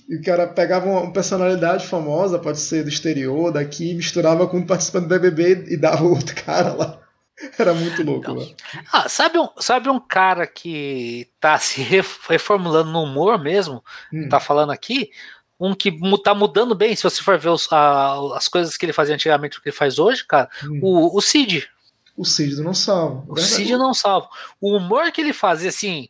[0.09, 4.67] E o cara pegava uma personalidade famosa, pode ser do exterior, daqui, misturava com um
[4.67, 7.01] participante do BBB e dava outro cara lá.
[7.59, 8.55] Era muito louco, então,
[8.93, 11.83] Ah, sabe um, sabe um cara que tá se
[12.29, 13.83] reformulando no humor mesmo?
[14.12, 14.29] Hum.
[14.29, 15.11] Tá falando aqui?
[15.59, 15.93] Um que
[16.23, 19.59] tá mudando bem, se você for ver os, a, as coisas que ele fazia antigamente,
[19.59, 20.81] o que ele faz hoje, cara, hum.
[20.83, 21.69] o, o Cid.
[22.17, 23.25] O Cid não salva.
[23.29, 24.29] O Cid não salva.
[24.61, 26.09] O humor que ele fazia, assim,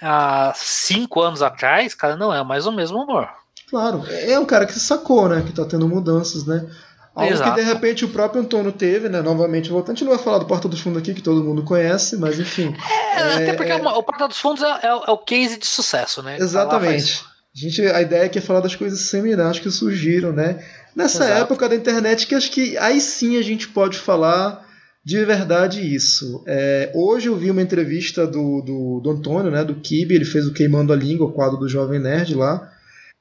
[0.00, 3.28] há cinco anos atrás, cara, não é mais o mesmo humor.
[3.68, 5.42] Claro, é um cara que se sacou, né?
[5.46, 6.68] Que tá tendo mudanças, né?
[7.14, 7.54] Algo Exato.
[7.54, 9.20] que de repente o próprio Antônio teve, né?
[9.20, 11.62] Novamente voltando, a gente não vai falar do Porta dos Fundos aqui, que todo mundo
[11.64, 12.74] conhece, mas enfim.
[13.14, 13.76] É, até É, porque é.
[13.76, 16.36] o Porta dos Fundos é, é o- é case de sucesso, né?
[16.36, 17.12] Tá Exatamente.
[17.18, 17.24] faz-
[17.54, 20.64] A, gente, a ideia aqui é falar das coisas seminais que surgiram, né?
[20.94, 21.40] Nessa Exato.
[21.42, 24.64] época da internet, que acho que aí sim a gente pode falar
[25.04, 26.42] de verdade isso.
[26.46, 29.64] É, hoje eu vi uma entrevista do, do, do Antônio, né?
[29.64, 32.70] Do Kibe, ele fez o Queimando a Língua, o quadro do Jovem Nerd lá.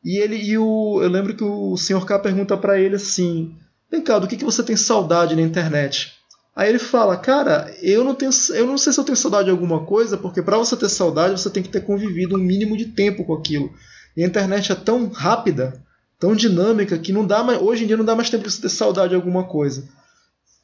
[0.04, 2.06] E ele e o, eu lembro que o Sr.
[2.06, 3.56] K pergunta pra ele assim:
[3.92, 6.14] Vem cá, do que, que você tem saudade na internet?
[6.56, 9.52] Aí ele fala, cara, eu não tenho, eu não sei se eu tenho saudade de
[9.52, 12.86] alguma coisa, porque para você ter saudade você tem que ter convivido um mínimo de
[12.86, 13.72] tempo com aquilo.
[14.16, 15.82] E a internet é tão rápida,
[16.20, 18.62] tão dinâmica que não dá mais, hoje em dia não dá mais tempo de você
[18.62, 19.88] ter saudade de alguma coisa.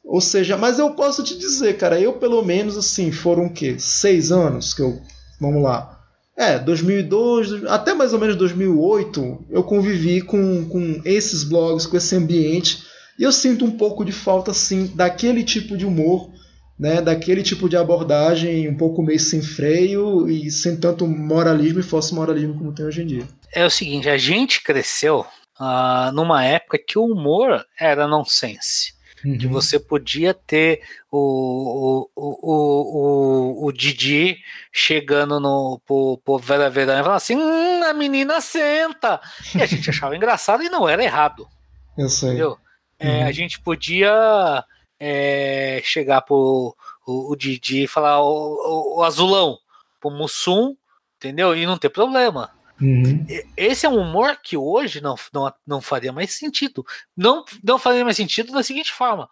[0.06, 3.74] Ou seja, mas eu posso te dizer, cara, eu pelo menos assim foram o quê?
[3.76, 5.00] Seis anos que eu,
[5.40, 6.00] vamos lá.
[6.36, 12.14] É, 2002, até mais ou menos 2008, eu convivi com, com esses blogs, com esse
[12.14, 12.84] ambiente,
[13.18, 16.30] e eu sinto um pouco de falta, sim, daquele tipo de humor,
[16.78, 21.82] né, daquele tipo de abordagem um pouco meio sem freio e sem tanto moralismo e
[21.82, 23.28] falso moralismo como tem hoje em dia.
[23.52, 25.24] É o seguinte, a gente cresceu
[25.58, 28.95] ah, numa época que o humor era nonsense.
[29.22, 34.38] Que você podia ter o, o, o, o, o Didi
[34.70, 39.20] chegando no, pro, pro Vera Verão e falar assim: hum, a menina senta.
[39.54, 41.48] E a gente achava engraçado e não era errado.
[41.96, 42.30] Eu sei.
[42.30, 42.58] Entendeu?
[42.98, 43.26] É, Uhum.
[43.26, 44.64] a gente podia
[44.98, 46.74] é, chegar pro
[47.06, 49.58] o, o Didi e falar o, o, o azulão
[50.00, 50.74] pro Mussum,
[51.16, 51.54] entendeu?
[51.56, 52.50] E não ter problema.
[52.80, 53.26] Uhum.
[53.56, 56.84] Esse é um humor que hoje não, não, não faria mais sentido.
[57.16, 59.28] Não, não faria mais sentido da seguinte forma: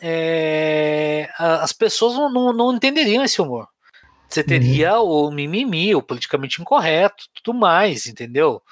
[0.00, 3.68] é, as pessoas não, não, não entenderiam esse humor.
[4.28, 8.62] Você teria o mimimi, o politicamente incorreto, tudo mais, entendeu?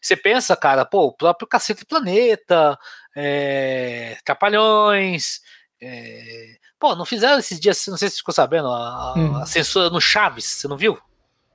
[0.00, 2.78] Você pensa, cara, pô, o próprio Cacete Planeta,
[3.14, 5.40] é, Trapalhões.
[5.80, 9.36] é, pô, não fizeram esses dias, não sei se você ficou sabendo, a, a- Hum.
[9.36, 10.98] a censura no Chaves, você não viu?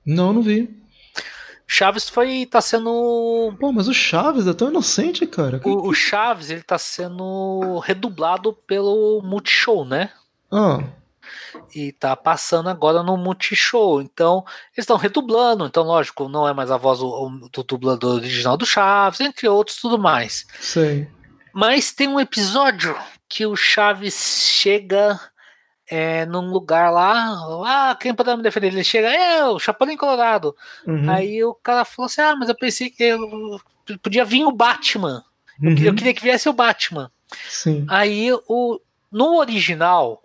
[0.06, 0.81] Não, não vi.
[1.74, 5.62] Chaves foi tá sendo Pô, mas o Chaves é tão inocente, cara.
[5.64, 10.12] o, o Chaves ele tá sendo redublado pelo Multishow, né?
[10.52, 10.84] Ah,
[11.74, 14.02] E tá passando agora no Multishow.
[14.02, 14.44] Então,
[14.76, 15.66] eles estão redublando.
[15.66, 19.78] Então, lógico, não é mais a voz do, do dublador original do Chaves, entre outros,
[19.78, 20.46] tudo mais.
[20.60, 21.08] sei.
[21.54, 22.98] Mas tem um episódio
[23.30, 25.18] que o Chaves chega
[25.92, 27.36] é, num lugar lá.
[27.66, 28.68] Ah, quem poderá me defender?
[28.68, 30.56] Ele chega, eu, Chapolin Colorado.
[30.88, 31.10] Uhum.
[31.12, 33.60] Aí o cara falou assim: Ah, mas eu pensei que eu-
[34.02, 35.24] podia vir o Batman.
[35.62, 35.76] Uhum.
[35.78, 37.12] Eu queria que viesse o Batman.
[37.50, 37.86] Sim.
[37.90, 38.80] Aí o
[39.12, 40.24] no original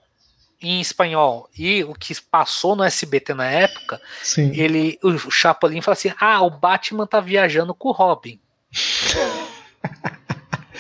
[0.63, 4.53] em espanhol e o que passou no SBT na época, Sim.
[4.55, 8.39] ele o Chapolin fala assim: "Ah, o Batman tá viajando com o Robin".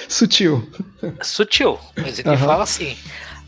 [0.09, 0.70] Sutil.
[1.22, 2.39] Sutil, mas ele Aham.
[2.47, 2.97] fala assim.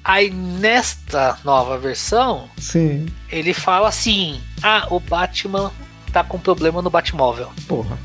[0.09, 3.07] Aí nesta nova versão, Sim.
[3.31, 5.71] ele fala assim: "Ah, o Batman
[6.11, 7.53] tá com problema no Batmóvel".
[7.69, 7.99] Porra.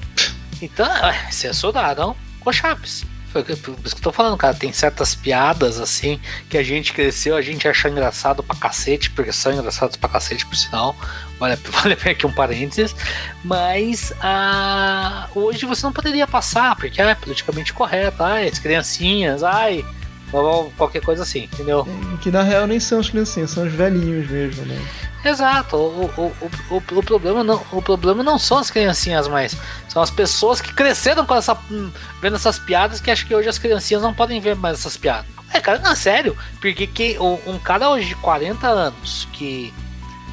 [0.61, 0.85] Então,
[1.31, 2.13] você é soldado?
[2.41, 3.05] Com Chaves.
[3.31, 4.53] Foi por isso que eu tô falando, cara.
[4.53, 9.31] Tem certas piadas, assim, que a gente cresceu, a gente acha engraçado pra cacete, porque
[9.31, 10.95] são engraçados pra cacete, por sinal.
[11.39, 12.93] Vale, vale a pena aqui um parênteses.
[13.45, 18.21] Mas ah, hoje você não poderia passar, porque é politicamente correto.
[18.21, 19.83] Ai, as criancinhas, ai,
[20.77, 21.87] qualquer coisa assim, entendeu?
[22.21, 24.81] Que na real nem são as criancinhas, são os velhinhos mesmo, né?
[25.23, 25.77] Exato.
[25.77, 29.55] O, o, o, o, problema não, o problema não são as criancinhas mais.
[29.87, 31.89] São as pessoas que cresceram com essa, hum,
[32.21, 35.25] vendo essas piadas que acham que hoje as criancinhas não podem ver mais essas piadas.
[35.53, 36.35] É, cara, não, sério.
[36.59, 39.73] Porque que, um um cara hoje de 40 anos que,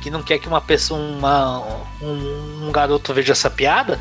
[0.03, 1.61] que não quer que uma pessoa, uma,
[2.03, 4.01] um, um garoto veja essa piada,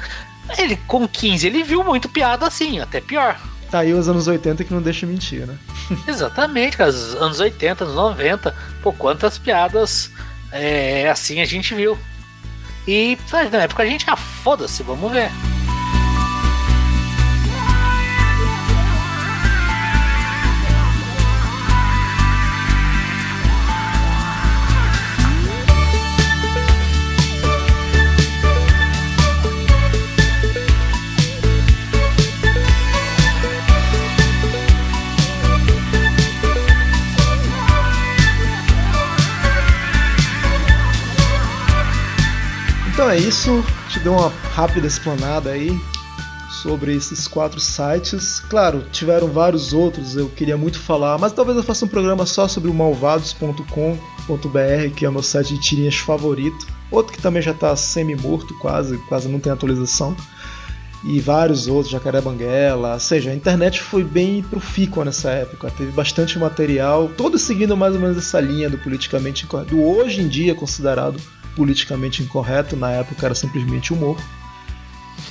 [0.57, 3.39] ele com 15 ele viu muito piada assim, até pior.
[3.69, 5.55] Tá aí os anos 80 que não deixa mentir, né?
[6.07, 6.89] Exatamente, cara.
[6.89, 8.55] os Anos 80, anos 90.
[8.81, 10.09] Pô, quantas piadas
[10.51, 11.97] é, assim a gente viu.
[12.87, 13.17] E
[13.51, 15.29] na época a gente, ah, foda-se, vamos ver.
[43.49, 43.63] Isso.
[43.89, 45.79] Te dou uma rápida explanada aí
[46.61, 48.39] sobre esses quatro sites.
[48.41, 52.47] Claro, tiveram vários outros, eu queria muito falar, mas talvez eu faça um programa só
[52.47, 56.67] sobre o malvados.com.br, que é o meu site de tirinhas favorito.
[56.91, 60.15] Outro que também já está semi-morto, quase, quase não tem atualização.
[61.03, 65.91] E vários outros, Jacaré Banguela, ou seja, a internet foi bem profícua nessa época, teve
[65.91, 70.27] bastante material, todos seguindo mais ou menos essa linha do politicamente incorreto, do hoje em
[70.27, 71.19] dia considerado
[71.55, 74.17] politicamente incorreto, na época era simplesmente humor.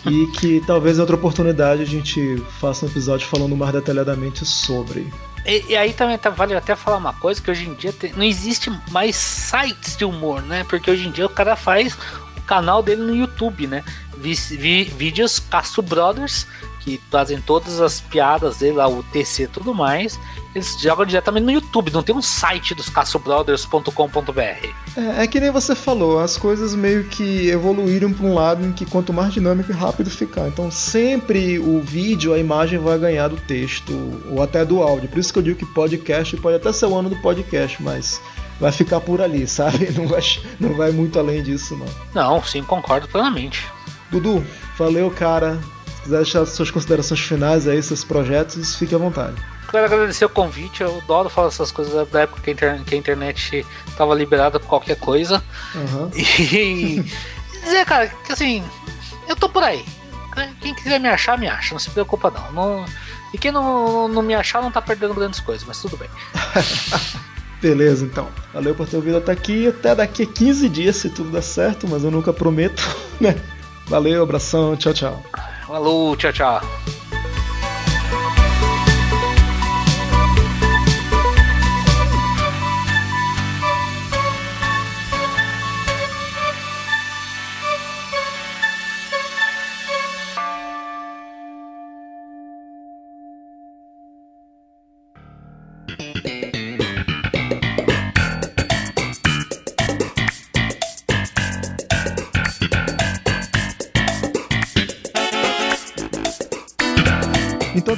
[0.06, 5.12] E que talvez em outra oportunidade a gente faça um episódio falando mais detalhadamente sobre.
[5.46, 8.12] E, e aí também tá, vale até falar uma coisa que hoje em dia tem,
[8.12, 10.64] não existe mais sites de humor, né?
[10.64, 11.96] Porque hoje em dia o cara faz
[12.48, 13.84] canal dele no YouTube, né?
[14.16, 16.46] Vídeos Castro Brothers
[16.88, 20.18] que fazem todas as piadas dele lá, o TC e tudo mais.
[20.54, 24.40] Eles jogam diretamente no YouTube, não tem um site dos castrobrothers.com.br.
[24.96, 28.72] É, é que nem você falou, as coisas meio que evoluíram para um lado em
[28.72, 30.48] que quanto mais dinâmico e rápido ficar.
[30.48, 33.92] Então sempre o vídeo, a imagem vai ganhar do texto
[34.30, 35.08] ou até do áudio.
[35.08, 38.20] Por isso que eu digo que podcast pode até ser o ano do podcast, mas
[38.60, 39.90] vai ficar por ali, sabe?
[39.96, 40.20] Não vai,
[40.58, 41.86] não vai muito além disso, não.
[42.14, 43.66] Não, sim, concordo plenamente.
[44.10, 44.44] Dudu,
[44.76, 45.58] valeu, cara.
[45.86, 49.36] Se quiser deixar suas considerações finais aí, seus projetos, fique à vontade.
[49.70, 52.94] Quero agradecer o convite, eu adoro falar essas coisas da época que a, internet, que
[52.94, 55.42] a internet tava liberada pra qualquer coisa.
[55.74, 56.10] Uhum.
[57.60, 58.64] E dizer, cara, que assim,
[59.28, 59.84] eu tô por aí.
[60.60, 62.52] Quem quiser me achar, me acha, não se preocupa não.
[62.52, 62.84] não
[63.32, 66.08] e quem não, não me achar não tá perdendo grandes coisas, mas tudo bem.
[67.60, 68.28] Beleza, então.
[68.54, 69.68] Valeu por ter ouvido até aqui.
[69.68, 72.82] Até daqui a 15 dias, se tudo der certo, mas eu nunca prometo,
[73.20, 73.36] né?
[73.86, 75.22] Valeu, abração, tchau, tchau.
[75.66, 76.97] Falou, tchau, tchau.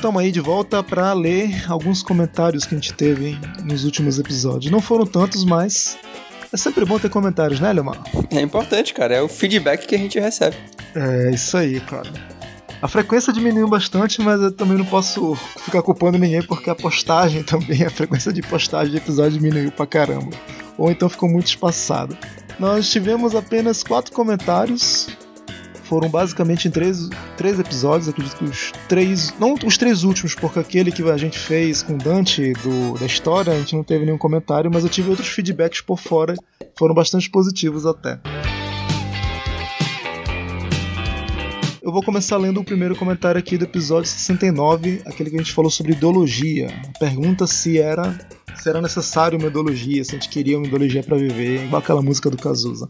[0.01, 4.73] Estamos aí de volta para ler alguns comentários que a gente teve nos últimos episódios.
[4.73, 5.99] Não foram tantos, mas
[6.51, 8.03] é sempre bom ter comentários, né, Leomar?
[8.31, 9.17] É importante, cara.
[9.17, 10.57] É o feedback que a gente recebe.
[10.95, 12.11] É isso aí, cara.
[12.81, 17.43] A frequência diminuiu bastante, mas eu também não posso ficar culpando ninguém porque a postagem
[17.45, 20.31] também, a frequência de postagem de episódio diminuiu pra caramba.
[20.79, 22.17] Ou então ficou muito espaçado.
[22.59, 25.09] Nós tivemos apenas quatro comentários
[25.91, 29.35] foram basicamente em três, três episódios, acredito que os três.
[29.41, 33.53] Não os três últimos, porque aquele que a gente fez com Dante do, da história,
[33.53, 36.35] a gente não teve nenhum comentário, mas eu tive outros feedbacks por fora,
[36.79, 38.21] foram bastante positivos até.
[41.83, 45.53] Eu vou começar lendo o primeiro comentário aqui do episódio 69, aquele que a gente
[45.53, 46.69] falou sobre ideologia.
[47.01, 48.17] Pergunta se era
[48.63, 52.03] se era necessário uma ideologia, se a gente queria uma ideologia para viver, igual aquela
[52.03, 52.89] música do Cazuza.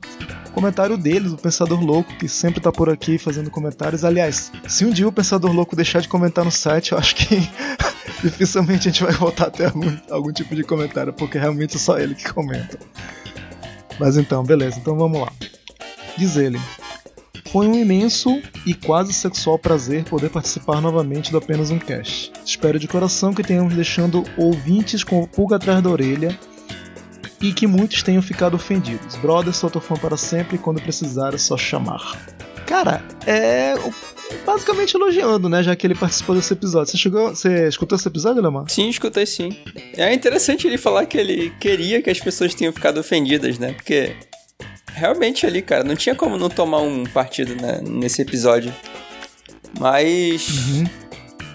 [0.53, 4.05] Comentário deles, o Pensador Louco, que sempre tá por aqui fazendo comentários.
[4.05, 7.37] Aliás, se um dia o Pensador Louco deixar de comentar no site, eu acho que
[8.23, 11.79] dificilmente a gente vai voltar a ter algum, algum tipo de comentário, porque realmente é
[11.79, 12.79] só ele que comenta.
[13.99, 15.33] Mas então, beleza, então vamos lá.
[16.17, 16.59] Diz ele.
[17.53, 22.31] Foi um imenso e quase sexual prazer poder participar novamente do Apenas um Cast.
[22.47, 26.39] Espero de coração que tenhamos deixando ouvintes com o pulga atrás da orelha
[27.41, 29.17] e que muitos tenham ficado ofendidos.
[29.17, 32.17] Brother, sou teu fã para sempre e quando precisar é só chamar.
[32.67, 33.75] Cara, é
[34.47, 35.61] basicamente elogiando, né?
[35.61, 36.93] Já que ele participou desse episódio.
[36.93, 38.67] Você chegou, você escutou esse episódio, Lemar?
[38.69, 39.57] Sim, escutei sim.
[39.97, 43.73] É interessante ele falar que ele queria que as pessoas tenham ficado ofendidas, né?
[43.73, 44.15] Porque
[44.95, 48.75] realmente ali, cara, não tinha como não tomar um partido né, nesse episódio.
[49.79, 50.49] Mas.
[50.49, 50.85] Uhum.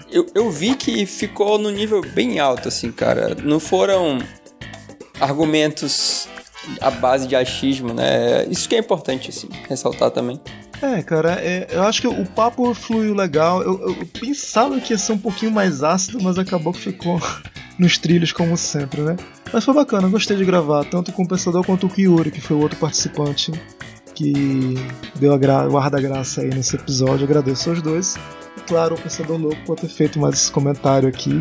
[0.08, 3.36] Eu, eu vi que ficou no nível bem alto, assim, cara.
[3.42, 4.18] Não foram
[5.20, 6.28] argumentos
[6.80, 8.46] à base de achismo, né?
[8.48, 10.40] Isso que é importante, assim, ressaltar também.
[10.80, 13.62] É, cara, é, eu acho que o papo fluiu legal.
[13.62, 17.20] Eu, eu, pensava que ia ser um pouquinho mais ácido, mas acabou que ficou
[17.78, 19.16] nos trilhos, como sempre, né?
[19.52, 22.40] Mas foi bacana, gostei de gravar, tanto com o Pensador quanto com o Yuri, que
[22.40, 23.52] foi o outro participante
[24.14, 24.32] que
[25.16, 27.24] deu a gra o ar da graça aí nesse episódio.
[27.24, 28.16] agradeço aos dois.
[28.56, 31.38] E claro, o Pensador Louco por ter feito mais esse comentário aqui.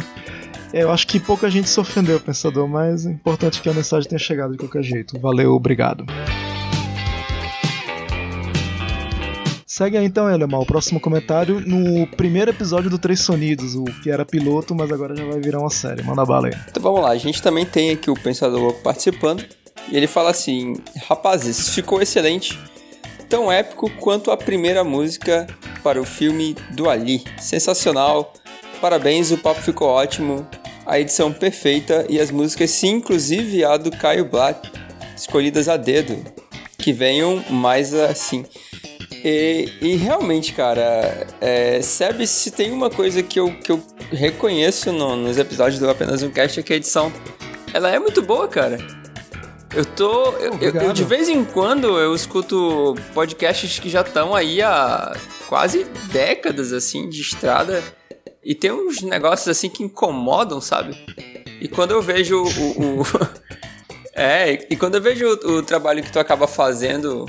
[0.73, 4.09] É, eu acho que pouca gente se ofendeu, Pensador, mas é importante que a mensagem
[4.09, 5.17] tenha chegado de qualquer jeito.
[5.19, 6.05] Valeu, obrigado.
[9.75, 14.09] Segue aí então, Elemar, o próximo comentário no primeiro episódio do Três Sonidos, o que
[14.09, 16.01] era piloto, mas agora já vai virar uma série.
[16.01, 16.53] Manda bala aí.
[16.69, 19.43] Então vamos lá, a gente também tem aqui o Pensador Louco participando.
[19.91, 20.75] E ele fala assim:
[21.09, 22.57] Rapazes, ficou excelente.
[23.27, 25.45] Tão épico quanto a primeira música
[25.83, 27.21] para o filme do Ali.
[27.37, 28.31] Sensacional.
[28.79, 30.47] Parabéns, o papo ficou ótimo.
[30.85, 34.71] A edição perfeita e as músicas, sim, inclusive a do Caio Black,
[35.17, 36.15] escolhidas a dedo.
[36.77, 38.45] Que venham mais assim.
[39.27, 44.91] E, e realmente, cara, é, sabe se tem uma coisa que eu, que eu reconheço
[44.91, 47.11] no, nos episódios do Apenas um Cast é que a edição
[47.73, 48.77] ela é muito boa, cara.
[49.73, 50.29] Eu tô.
[50.33, 55.17] Eu, eu, de vez em quando eu escuto podcasts que já estão aí há
[55.49, 57.83] quase décadas assim de estrada.
[58.43, 60.95] E tem uns negócios assim que incomodam, sabe?
[61.59, 63.01] E quando eu vejo o.
[63.01, 63.03] o
[64.15, 67.25] é, e quando eu vejo o, o, trabalho que tu acaba fazendo,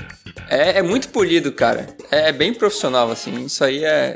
[0.47, 1.85] é, é muito polido, cara.
[2.09, 3.43] É, é bem profissional, assim.
[3.43, 4.15] Isso aí é,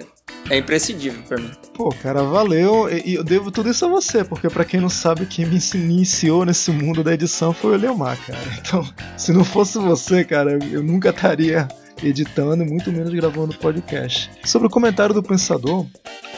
[0.50, 1.52] é imprescindível para mim.
[1.74, 2.88] Pô, cara, valeu.
[2.90, 6.46] E eu devo tudo isso a você, porque para quem não sabe, quem me iniciou
[6.46, 8.40] nesse mundo da edição foi o Leomar, cara.
[8.62, 11.68] Então, se não fosse você, cara, eu nunca estaria
[12.02, 14.32] editando, muito menos gravando podcast.
[14.46, 15.86] Sobre o comentário do Pensador,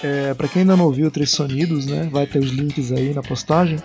[0.04, 3.22] é, para quem ainda não ouviu Três Sonidos, né, vai ter os links aí na
[3.22, 3.78] postagem.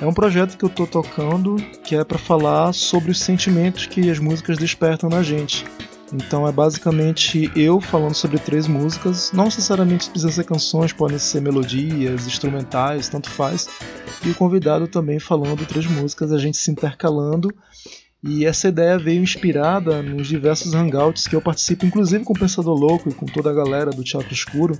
[0.00, 4.10] É um projeto que eu tô tocando que é para falar sobre os sentimentos que
[4.10, 5.64] as músicas despertam na gente.
[6.12, 11.40] Então é basicamente eu falando sobre três músicas, não necessariamente precisam ser canções, podem ser
[11.40, 13.68] melodias, instrumentais, tanto faz.
[14.24, 17.52] E o convidado também falando três músicas, a gente se intercalando.
[18.26, 22.74] E essa ideia veio inspirada nos diversos hangouts que eu participo, inclusive com o Pensador
[22.74, 24.76] Louco e com toda a galera do Teatro Escuro,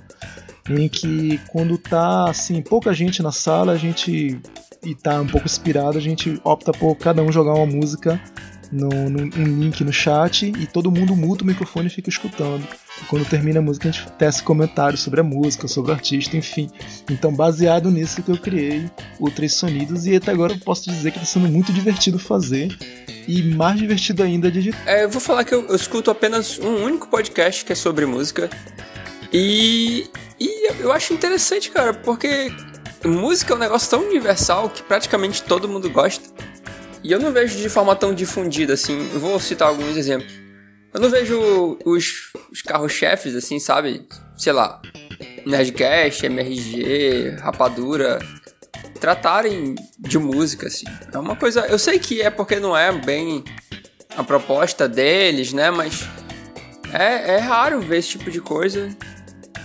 [0.69, 4.37] em que quando tá assim pouca gente na sala, a gente
[4.83, 8.21] e tá um pouco inspirado, a gente opta por cada um jogar uma música
[8.71, 12.67] no, no, um link no chat e todo mundo muda o microfone e fica escutando.
[13.01, 16.35] E quando termina a música, a gente tece comentários sobre a música, sobre o artista,
[16.35, 16.69] enfim.
[17.09, 18.89] Então, baseado nisso que eu criei
[19.19, 22.77] o Três Sonidos e até agora eu posso dizer que está sendo muito divertido fazer
[23.27, 24.83] e mais divertido ainda de editar.
[24.85, 28.05] É, eu vou falar que eu, eu escuto apenas um único podcast que é sobre
[28.05, 28.49] música
[29.31, 30.09] e,
[30.39, 32.51] e eu acho interessante, cara, porque
[33.05, 36.29] música é um negócio tão universal que praticamente todo mundo gosta.
[37.07, 39.09] E eu não vejo de forma tão difundida assim.
[39.13, 40.33] Eu vou citar alguns exemplos.
[40.93, 44.05] Eu não vejo os, os carros-chefes, assim, sabe?
[44.37, 44.81] Sei lá,
[45.45, 48.19] Nerdcast, MRG, Rapadura,
[48.99, 50.85] tratarem de música, assim.
[51.13, 51.61] É uma coisa.
[51.67, 53.41] Eu sei que é porque não é bem
[54.17, 55.71] a proposta deles, né?
[55.71, 56.05] Mas
[56.91, 58.89] é, é raro ver esse tipo de coisa.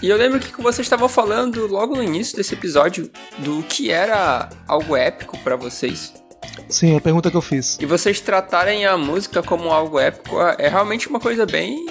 [0.01, 4.49] E eu lembro que você estava falando logo no início desse episódio do que era
[4.69, 6.22] algo épico para vocês.
[6.69, 7.79] Sim, é a pergunta que eu fiz.
[7.81, 11.87] E vocês tratarem a música como algo épico é realmente uma coisa bem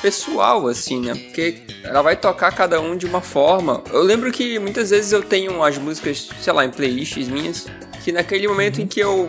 [0.00, 1.14] pessoal, assim, né?
[1.14, 3.82] Porque ela vai tocar cada um de uma forma.
[3.92, 7.66] Eu lembro que muitas vezes eu tenho as músicas, sei lá, em playlists minhas,
[8.04, 9.26] que naquele momento em que eu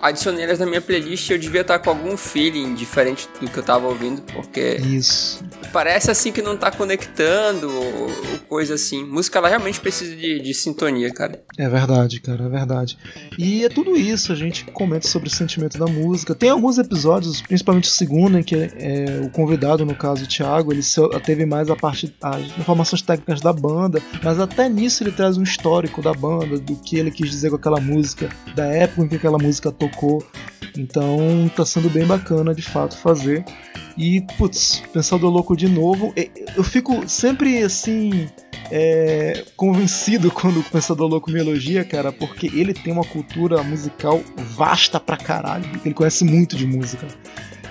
[0.00, 3.62] adicionei elas na minha playlist, eu devia estar com algum feeling diferente do que eu
[3.62, 4.76] tava ouvindo, porque.
[4.76, 5.44] Isso.
[5.72, 8.10] Parece assim que não tá conectando, ou,
[8.48, 9.04] coisa assim.
[9.04, 11.42] Música, ela realmente precisa de, de, sintonia, cara.
[11.58, 12.98] É verdade, cara, é verdade.
[13.38, 16.34] E é tudo isso, a gente comenta sobre o sentimento da música.
[16.34, 20.72] Tem alguns episódios, principalmente o segundo, em que é, o convidado, no caso o Thiago,
[20.72, 20.82] ele
[21.24, 25.42] teve mais a parte, as informações técnicas da banda, mas até nisso ele traz um
[25.42, 29.16] histórico da banda, do que ele quis dizer com aquela música, da época em que
[29.16, 29.85] aquela música tocou
[30.76, 33.44] Então tá sendo bem bacana de fato fazer.
[33.96, 36.12] E, putz, Pensador Louco de novo.
[36.54, 38.28] Eu fico sempre assim.
[38.68, 44.20] É, convencido quando o Pensador Louco me elogia, cara, porque ele tem uma cultura musical
[44.36, 45.64] vasta pra caralho.
[45.84, 47.06] Ele conhece muito de música.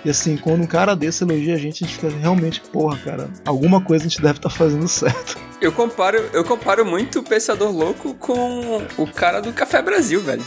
[0.05, 3.29] E assim, quando um cara desse elogia a gente, a gente fica realmente, porra, cara,
[3.43, 5.37] alguma coisa a gente deve estar tá fazendo certo.
[5.59, 10.45] Eu comparo, eu comparo muito o Pensador Louco com o cara do Café Brasil, velho.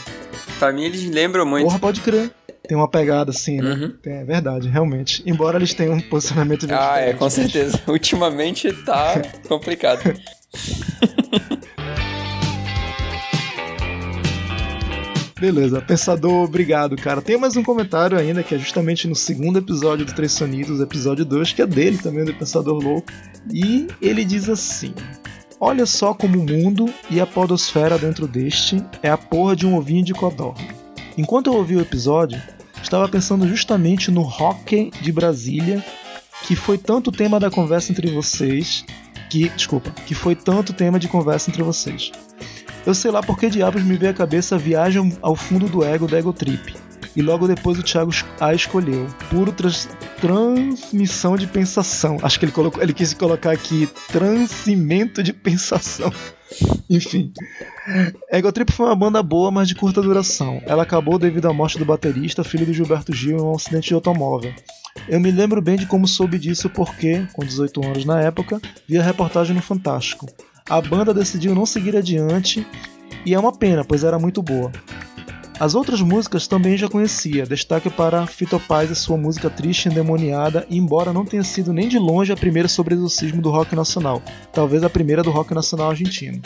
[0.59, 1.65] Pra mim eles lembram muito.
[1.65, 2.29] Porra, pode crer.
[2.67, 3.73] Tem uma pegada assim, né?
[3.73, 3.93] Uhum.
[4.05, 5.23] É verdade, realmente.
[5.25, 7.81] Embora eles tenham um posicionamento de Ah, é, com certeza.
[7.87, 10.01] Ultimamente tá complicado.
[15.39, 17.21] Beleza, Pensador, obrigado, cara.
[17.21, 21.23] Tem mais um comentário ainda, que é justamente no segundo episódio do Três Sonidos, episódio
[21.23, 23.07] 2, que é dele também, do Pensador Louco.
[23.49, 24.93] E ele diz assim:
[25.61, 29.75] Olha só como o mundo e a podosfera dentro deste é a porra de um
[29.75, 30.65] ovinho de codorna.
[31.17, 32.41] Enquanto eu ouvi o episódio,
[32.81, 35.83] estava pensando justamente no rock de Brasília,
[36.47, 38.85] que foi tanto tema da conversa entre vocês,
[39.29, 42.09] que, desculpa, que foi tanto tema de conversa entre vocês.
[42.85, 45.83] Eu sei lá por que diabos me veio a cabeça a viagem ao fundo do
[45.83, 46.73] ego da Ego Trip.
[47.19, 49.05] E logo depois o Thiago a escolheu.
[49.29, 49.89] Puro trans,
[50.21, 52.17] transmissão de pensação.
[52.23, 56.13] Acho que ele, colocou, ele quis colocar aqui transcimento de pensação.
[56.89, 57.33] Enfim.
[58.31, 60.61] Ego Trip foi uma banda boa, mas de curta duração.
[60.65, 63.95] Ela acabou devido à morte do baterista, filho do Gilberto Gil, em um acidente de
[63.95, 64.53] automóvel.
[65.09, 68.97] Eu me lembro bem de como soube disso porque, com 18 anos na época, vi
[68.97, 70.25] a reportagem no Fantástico.
[70.69, 72.65] A banda decidiu não seguir adiante
[73.25, 74.71] e é uma pena, pois era muito boa.
[75.59, 79.91] As outras músicas também já conhecia, destaque para Fito Paz e sua música triste e
[79.91, 84.21] endemoniada, embora não tenha sido nem de longe a primeira sobre exorcismo do rock nacional,
[84.53, 86.41] talvez a primeira do rock nacional argentino.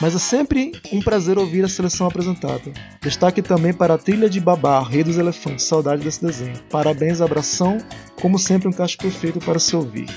[0.00, 2.72] Mas é sempre um prazer ouvir a seleção apresentada.
[3.00, 6.58] Destaque também para a trilha de Babá, Rei dos Elefantes, saudade desse desenho.
[6.68, 7.78] Parabéns, abração,
[8.20, 10.08] como sempre um cacho perfeito para se ouvir.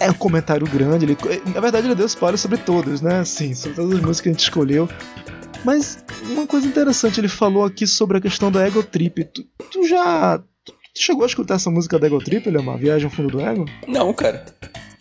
[0.00, 1.18] É um comentário grande, ele,
[1.52, 3.22] na verdade ele deu spoiler sobre todas, né?
[3.26, 4.88] Sim, sobre todas as músicas que a gente escolheu.
[5.64, 9.24] Mas uma coisa interessante, ele falou aqui sobre a questão da Ego Trip.
[9.24, 12.78] Tu, tu já tu chegou a escutar essa música da Ego Trip, Leomar?
[12.78, 13.64] Viagem ao fundo do ego?
[13.86, 14.44] Não, cara.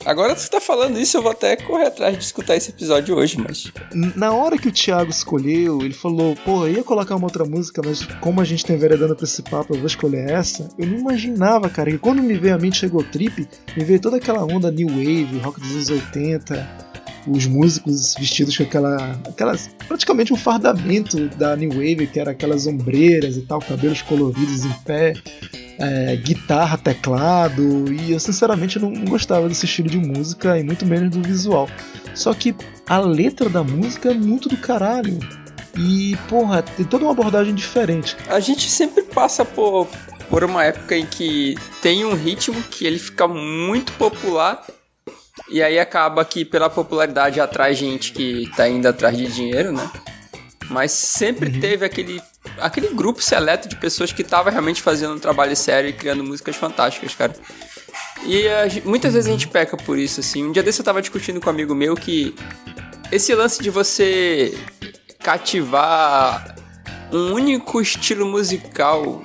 [0.05, 3.15] Agora que você tá falando isso, eu vou até correr atrás de escutar esse episódio
[3.15, 3.71] hoje, mas.
[4.15, 7.81] Na hora que o Thiago escolheu, ele falou, pô, eu ia colocar uma outra música,
[7.83, 10.69] mas como a gente tem veredando pra esse papo, eu vou escolher essa.
[10.77, 14.15] Eu não imaginava, cara, que quando me veio a mente chegou Trip, me veio toda
[14.15, 16.87] aquela onda New Wave, rock dos anos 80
[17.27, 22.67] os músicos vestidos com aquela, aquelas praticamente um fardamento da New Wave, que era aquelas
[22.67, 25.13] ombreiras e tal, cabelos coloridos em pé,
[25.79, 31.11] é, guitarra, teclado, e eu sinceramente não gostava desse estilo de música e muito menos
[31.11, 31.69] do visual.
[32.15, 32.55] Só que
[32.87, 35.19] a letra da música é muito do caralho.
[35.77, 38.17] E, porra, tem toda uma abordagem diferente.
[38.27, 39.87] A gente sempre passa por,
[40.27, 44.65] por uma época em que tem um ritmo que ele fica muito popular
[45.49, 49.89] e aí acaba que pela popularidade atrai gente que tá indo atrás de dinheiro, né?
[50.69, 51.59] Mas sempre uhum.
[51.59, 52.21] teve aquele,
[52.59, 56.55] aquele grupo seleto de pessoas que tava realmente fazendo um trabalho sério e criando músicas
[56.55, 57.33] fantásticas, cara.
[58.25, 60.43] E a, muitas vezes a gente peca por isso, assim.
[60.43, 62.35] Um dia desse eu tava discutindo com um amigo meu que
[63.11, 64.57] esse lance de você
[65.19, 66.55] cativar
[67.11, 69.23] um único estilo musical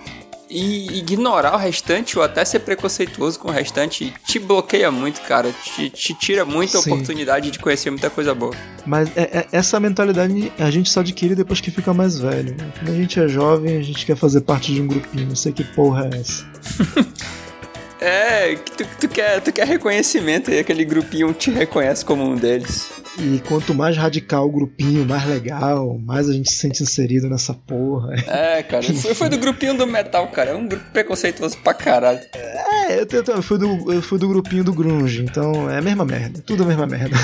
[0.53, 5.51] e ignorar o restante ou até ser preconceituoso com o restante te bloqueia muito, cara.
[5.65, 6.93] Te, te tira muita Sim.
[6.93, 8.55] oportunidade de conhecer muita coisa boa.
[8.85, 12.55] Mas é, é, essa mentalidade a gente só adquire depois que fica mais velho.
[12.57, 12.71] Né?
[12.79, 15.29] Quando a gente é jovem, a gente quer fazer parte de um grupinho.
[15.29, 16.47] Não sei que porra é essa.
[18.05, 22.91] É, tu, tu, quer, tu quer reconhecimento e aquele grupinho te reconhece como um deles.
[23.19, 27.53] E quanto mais radical o grupinho, mais legal, mais a gente se sente inserido nessa
[27.53, 28.15] porra.
[28.27, 30.53] É, cara, foi, foi do grupinho do metal, cara.
[30.53, 32.21] É um grupo preconceituoso pra caralho.
[32.35, 35.83] É, eu, eu, eu, fui do, eu fui do grupinho do Grunge, então é a
[35.83, 36.41] mesma merda.
[36.41, 37.17] Tudo a mesma merda.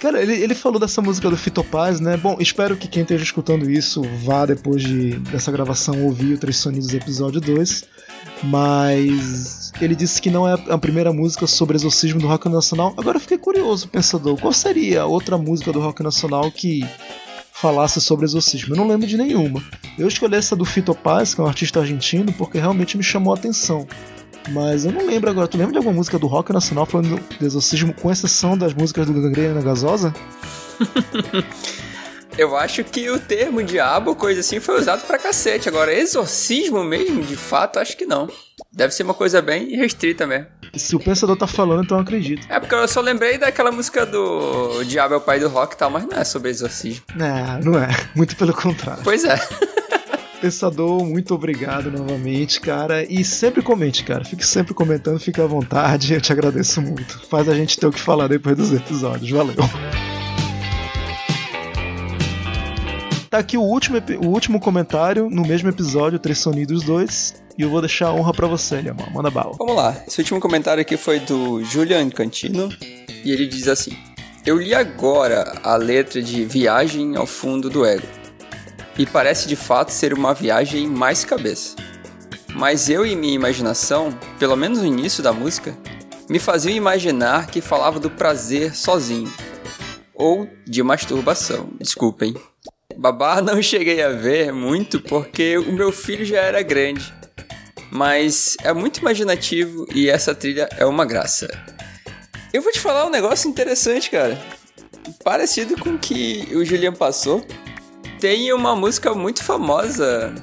[0.00, 2.16] Cara, ele, ele falou dessa música do Fito Paz, né?
[2.16, 6.56] Bom, espero que quem esteja escutando isso vá depois de, dessa gravação ouvir o Três
[6.56, 7.84] Sonidos episódio 2
[8.42, 12.94] mas ele disse que não é a primeira música sobre exorcismo do rock nacional.
[12.96, 16.86] Agora eu fiquei curioso, pensador, qual seria outra música do rock nacional que
[17.52, 18.74] falasse sobre exorcismo?
[18.74, 19.62] Eu não lembro de nenhuma.
[19.98, 23.32] Eu escolhi essa do Fito Paz, que é um artista argentino, porque realmente me chamou
[23.32, 23.86] a atenção.
[24.50, 25.46] Mas eu não lembro agora.
[25.46, 29.06] Tu lembra de alguma música do rock nacional falando de exorcismo, com exceção das músicas
[29.06, 30.12] do Gangrena Gasosa?
[32.36, 35.68] Eu acho que o termo diabo, coisa assim, foi usado pra cacete.
[35.68, 38.26] Agora, exorcismo mesmo, de fato, acho que não.
[38.72, 40.46] Deve ser uma coisa bem restrita mesmo.
[40.74, 42.46] Se o pensador tá falando, então eu acredito.
[42.48, 45.74] É porque eu só lembrei daquela música do o Diabo é o pai do rock
[45.74, 47.02] e tal, mas não é sobre exorcismo.
[47.14, 47.88] Não, não é.
[48.16, 49.02] Muito pelo contrário.
[49.04, 49.36] Pois é.
[50.40, 53.04] Pensador, muito obrigado novamente, cara.
[53.04, 54.24] E sempre comente, cara.
[54.24, 56.14] Fique sempre comentando, fique à vontade.
[56.14, 57.20] Eu te agradeço muito.
[57.28, 59.30] Faz a gente ter o que falar depois dos episódios.
[59.30, 59.54] Valeu.
[63.32, 67.42] Tá aqui o último, o último comentário no mesmo episódio, Três Sonidos 2.
[67.56, 69.08] E eu vou deixar a honra para você, Liamão.
[69.10, 69.54] Manda bala.
[69.58, 69.96] Vamos lá.
[70.06, 72.68] Esse último comentário aqui foi do Julian Cantino.
[73.24, 73.96] E ele diz assim:
[74.44, 78.06] Eu li agora a letra de Viagem ao Fundo do Ego.
[78.98, 81.76] E parece de fato ser uma viagem mais cabeça.
[82.54, 85.74] Mas eu e minha imaginação, pelo menos no início da música,
[86.28, 89.32] me faziam imaginar que falava do prazer sozinho.
[90.14, 92.36] Ou de masturbação, desculpem.
[92.96, 97.12] Babá não cheguei a ver muito porque o meu filho já era grande.
[97.90, 101.48] Mas é muito imaginativo e essa trilha é uma graça.
[102.52, 104.40] Eu vou te falar um negócio interessante, cara.
[105.22, 107.44] Parecido com o que o Julian passou.
[108.18, 110.34] Tem uma música muito famosa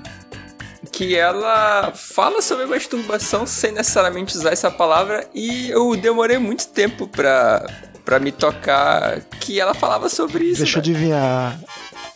[0.91, 7.07] que ela fala sobre masturbação sem necessariamente usar essa palavra e eu demorei muito tempo
[7.07, 7.65] pra,
[8.03, 10.57] pra me tocar que ela falava sobre isso.
[10.57, 11.59] Deixa eu adivinhar.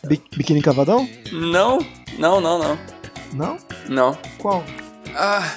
[0.07, 1.07] Biquíni Cavadão?
[1.31, 1.79] Não,
[2.17, 2.79] não, não, não.
[3.33, 3.57] Não?
[3.87, 4.17] Não.
[4.37, 4.63] Qual?
[5.15, 5.55] Ah,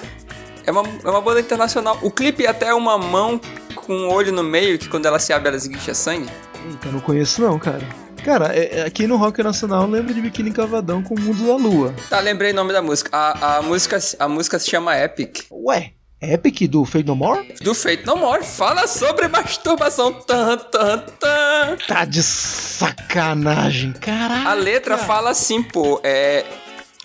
[0.64, 1.99] é uma, é uma banda internacional.
[2.03, 3.40] O clipe é até uma mão
[3.74, 6.30] com um olho no meio, que quando ela se abre, ela esguicha sangue.
[6.68, 7.86] Eita, não conheço não, cara.
[8.24, 11.47] Cara, é, é, aqui no Rock Nacional eu lembro de Biquíni Cavadão com o Mundo
[11.47, 11.94] da Lua.
[12.11, 13.11] Tá, lembrei o nome da música.
[13.12, 13.99] A, a, música.
[14.18, 15.47] a música se chama Epic.
[15.51, 17.54] Ué, Epic do Fate No More?
[17.60, 18.42] Do Fate No More.
[18.42, 20.12] Fala sobre masturbação.
[20.12, 21.76] Tan, tan, tan.
[21.86, 24.48] Tá de sacanagem, caraca.
[24.48, 26.44] A letra fala assim, pô, é.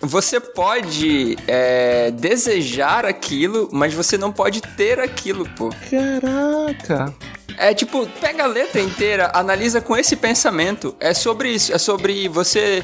[0.04, 5.70] Você pode é, desejar aquilo, mas você não pode ter aquilo, pô.
[5.88, 7.14] Caraca.
[7.56, 10.96] É tipo, pega a letra inteira, analisa com esse pensamento.
[10.98, 12.82] É sobre isso, é sobre você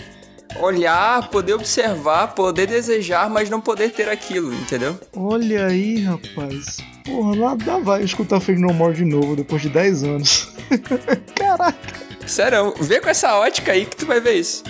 [0.57, 4.99] olhar, poder observar, poder desejar, mas não poder ter aquilo, entendeu?
[5.15, 6.79] Olha aí, rapaz.
[7.05, 10.53] Porra, lá, lá vai escutar No More de novo depois de 10 anos.
[11.35, 12.09] Caraca.
[12.27, 14.63] Sério, vê com essa ótica aí que tu vai ver isso.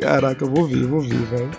[0.00, 1.50] Caraca, eu vou ver, vou ver, velho.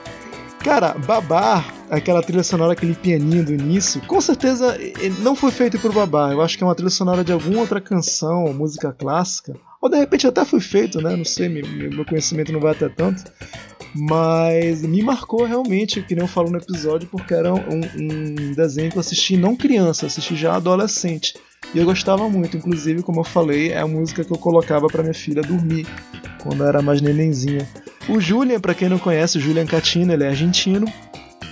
[0.63, 4.77] Cara, Babar, aquela trilha sonora, aquele pianinho do início, com certeza
[5.19, 6.31] não foi feito por Babar.
[6.31, 9.55] Eu acho que é uma trilha sonora de alguma outra canção, música clássica.
[9.81, 11.15] Ou de repente até foi feito, né?
[11.15, 13.23] Não sei, meu conhecimento não vai até tanto.
[13.93, 18.89] Mas me marcou realmente, que nem eu falo no episódio, porque era um, um desenho
[18.89, 21.33] que eu assisti não criança, assisti já adolescente.
[21.73, 25.03] E eu gostava muito, inclusive, como eu falei, é a música que eu colocava para
[25.03, 25.85] minha filha dormir
[26.41, 27.67] quando era mais nenenzinha.
[28.09, 30.91] O Julian, para quem não conhece, o Julian Catino, ele é argentino.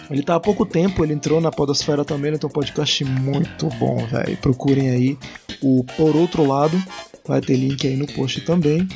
[0.09, 3.97] Ele tá há pouco tempo, ele entrou na Podosfera também, então um podcast muito bom,
[4.07, 4.35] velho.
[4.37, 5.17] Procurem aí
[5.61, 6.81] o Por Outro Lado,
[7.27, 8.87] vai ter link aí no post também.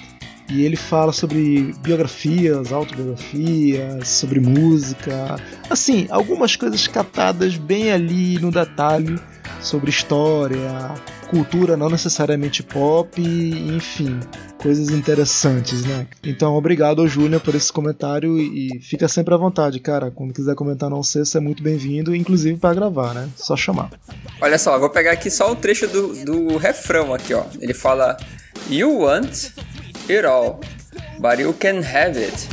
[0.50, 5.38] E ele fala sobre biografias, autobiografias, sobre música,
[5.70, 9.20] assim, algumas coisas catadas bem ali no detalhe
[9.62, 10.94] sobre história,
[11.30, 14.20] cultura não necessariamente pop, enfim,
[14.58, 16.06] coisas interessantes, né?
[16.24, 20.12] Então, obrigado ao Júnior por esse comentário e fica sempre à vontade, cara.
[20.12, 23.30] Quando quiser comentar não sei, você é muito bem-vindo, inclusive para gravar, né?
[23.36, 23.90] Só chamar.
[24.40, 27.44] Olha só, vou pegar aqui só um trecho do, do refrão aqui, ó.
[27.60, 28.18] Ele fala:
[28.70, 29.50] You want
[30.10, 30.60] it all,
[31.20, 32.48] but you can have it.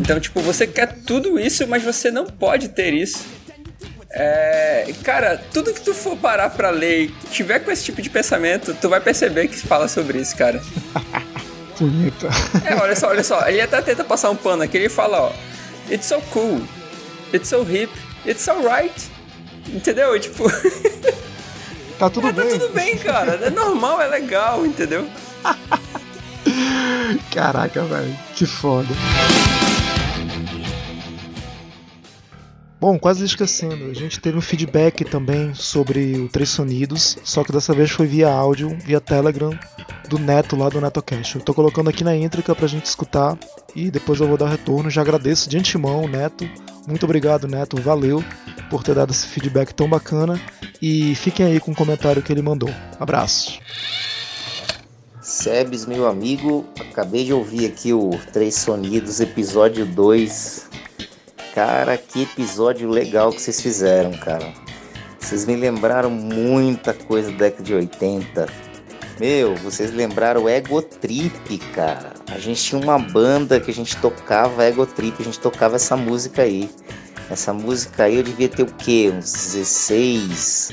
[0.00, 3.24] Então, tipo, você quer tudo isso, mas você não pode ter isso.
[4.10, 8.10] É, cara, tudo que tu for parar pra ler e tiver com esse tipo de
[8.10, 10.60] pensamento, tu vai perceber que fala sobre isso, cara.
[11.78, 12.28] Bonita.
[12.64, 13.48] É, olha só, olha só.
[13.48, 14.76] Ele até tenta passar um pano aqui.
[14.76, 15.32] Ele fala, ó.
[15.90, 16.62] It's so cool.
[17.32, 17.92] It's so hip.
[18.26, 19.10] It's so right.
[19.68, 20.18] Entendeu?
[20.18, 20.44] Tipo.
[21.98, 22.48] Tá tudo é, bem.
[22.48, 23.34] Tá tudo bem, cara.
[23.34, 25.08] É normal, é legal, entendeu?
[27.32, 28.18] Caraca, velho.
[28.34, 28.92] Que foda.
[32.82, 37.52] Bom, quase esquecendo, a gente teve um feedback também sobre o Três Sonidos, só que
[37.52, 39.56] dessa vez foi via áudio, via Telegram,
[40.08, 41.36] do Neto lá do NetoCast.
[41.36, 43.38] Eu tô colocando aqui na íntrica pra gente escutar
[43.76, 44.90] e depois eu vou dar retorno.
[44.90, 46.44] Já agradeço de antemão, Neto.
[46.84, 47.80] Muito obrigado, Neto.
[47.80, 48.20] Valeu
[48.68, 50.40] por ter dado esse feedback tão bacana.
[50.82, 52.70] E fiquem aí com o comentário que ele mandou.
[52.98, 53.60] Abraço.
[55.20, 60.71] Sebes, meu amigo, acabei de ouvir aqui o Três Sonidos, episódio 2
[61.54, 64.54] Cara, que episódio legal que vocês fizeram, cara.
[65.20, 68.46] Vocês me lembraram muita coisa da década de 80.
[69.20, 72.14] Meu, vocês lembraram Ego Trip, cara.
[72.30, 75.94] A gente tinha uma banda que a gente tocava Ego Trip, a gente tocava essa
[75.94, 76.70] música aí.
[77.30, 79.12] Essa música aí eu devia ter o quê?
[79.14, 80.70] Uns 16,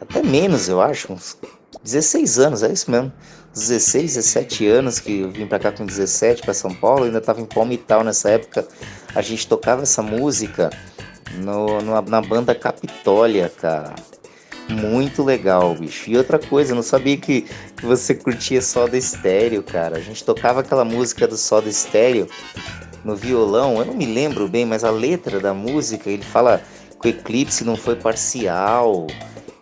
[0.00, 1.38] até menos, eu acho, uns
[1.84, 3.12] 16 anos, é isso mesmo.
[3.54, 7.40] 16, 17 anos que eu vim para cá com 17 para São Paulo, ainda tava
[7.40, 8.66] em Palmital nessa época
[9.14, 10.70] a gente tocava essa música
[11.36, 13.94] no, no, na banda Capitólia, cara.
[14.68, 16.08] Muito legal, bicho.
[16.08, 17.42] E outra coisa, eu não sabia que,
[17.76, 19.96] que você curtia Soda Estéreo, cara.
[19.96, 22.28] A gente tocava aquela música do Soda Estéreo
[23.04, 26.62] no violão, eu não me lembro bem, mas a letra da música, ele fala
[27.00, 29.06] que o eclipse não foi parcial.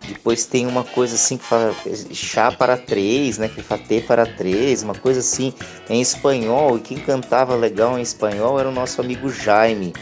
[0.09, 1.75] Depois tem uma coisa assim que fala
[2.11, 3.47] chá para três, né?
[3.47, 5.53] Que fala T para três, uma coisa assim
[5.89, 6.77] em espanhol.
[6.77, 9.93] E quem cantava legal em espanhol era o nosso amigo Jaime.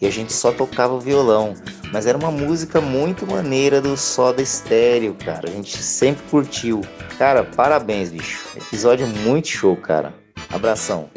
[0.00, 1.54] E a gente só tocava violão.
[1.92, 5.48] Mas era uma música muito maneira do Soda Estéreo, cara.
[5.48, 6.82] A gente sempre curtiu.
[7.16, 8.46] Cara, parabéns, bicho.
[8.56, 10.12] Episódio muito show, cara.
[10.50, 11.08] Abração.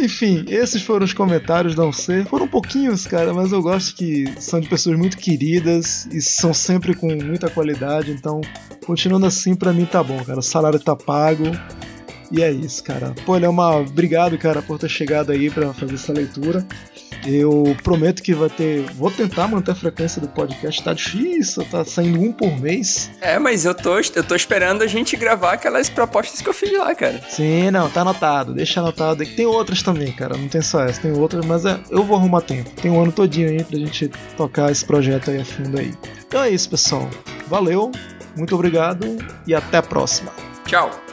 [0.00, 2.24] Enfim, esses foram os comentários, não sei.
[2.24, 6.94] Foram pouquinhos, cara, mas eu gosto que são de pessoas muito queridas e são sempre
[6.94, 8.10] com muita qualidade.
[8.10, 8.40] Então,
[8.86, 10.38] continuando assim, pra mim tá bom, cara.
[10.38, 11.44] O salário tá pago.
[12.32, 13.12] E é isso, cara.
[13.26, 13.76] Pô, uma.
[13.76, 16.64] Obrigado, cara, por ter chegado aí pra fazer essa leitura.
[17.26, 18.82] Eu prometo que vai ter.
[18.94, 20.82] Vou tentar manter a frequência do podcast.
[20.82, 23.10] Tá difícil, tá saindo um por mês.
[23.20, 26.72] É, mas eu tô, eu tô esperando a gente gravar aquelas propostas que eu fiz
[26.76, 27.20] lá, cara.
[27.28, 28.54] Sim, não, tá anotado.
[28.54, 29.24] Deixa anotado.
[29.24, 30.36] Tem outras também, cara.
[30.36, 32.70] Não tem só essa, tem outras, mas é, eu vou arrumar tempo.
[32.80, 35.92] Tem um ano todinho aí pra gente tocar esse projeto aí a fundo aí.
[36.26, 37.08] Então é isso, pessoal.
[37.46, 37.90] Valeu,
[38.36, 40.32] muito obrigado e até a próxima.
[40.64, 41.09] Tchau.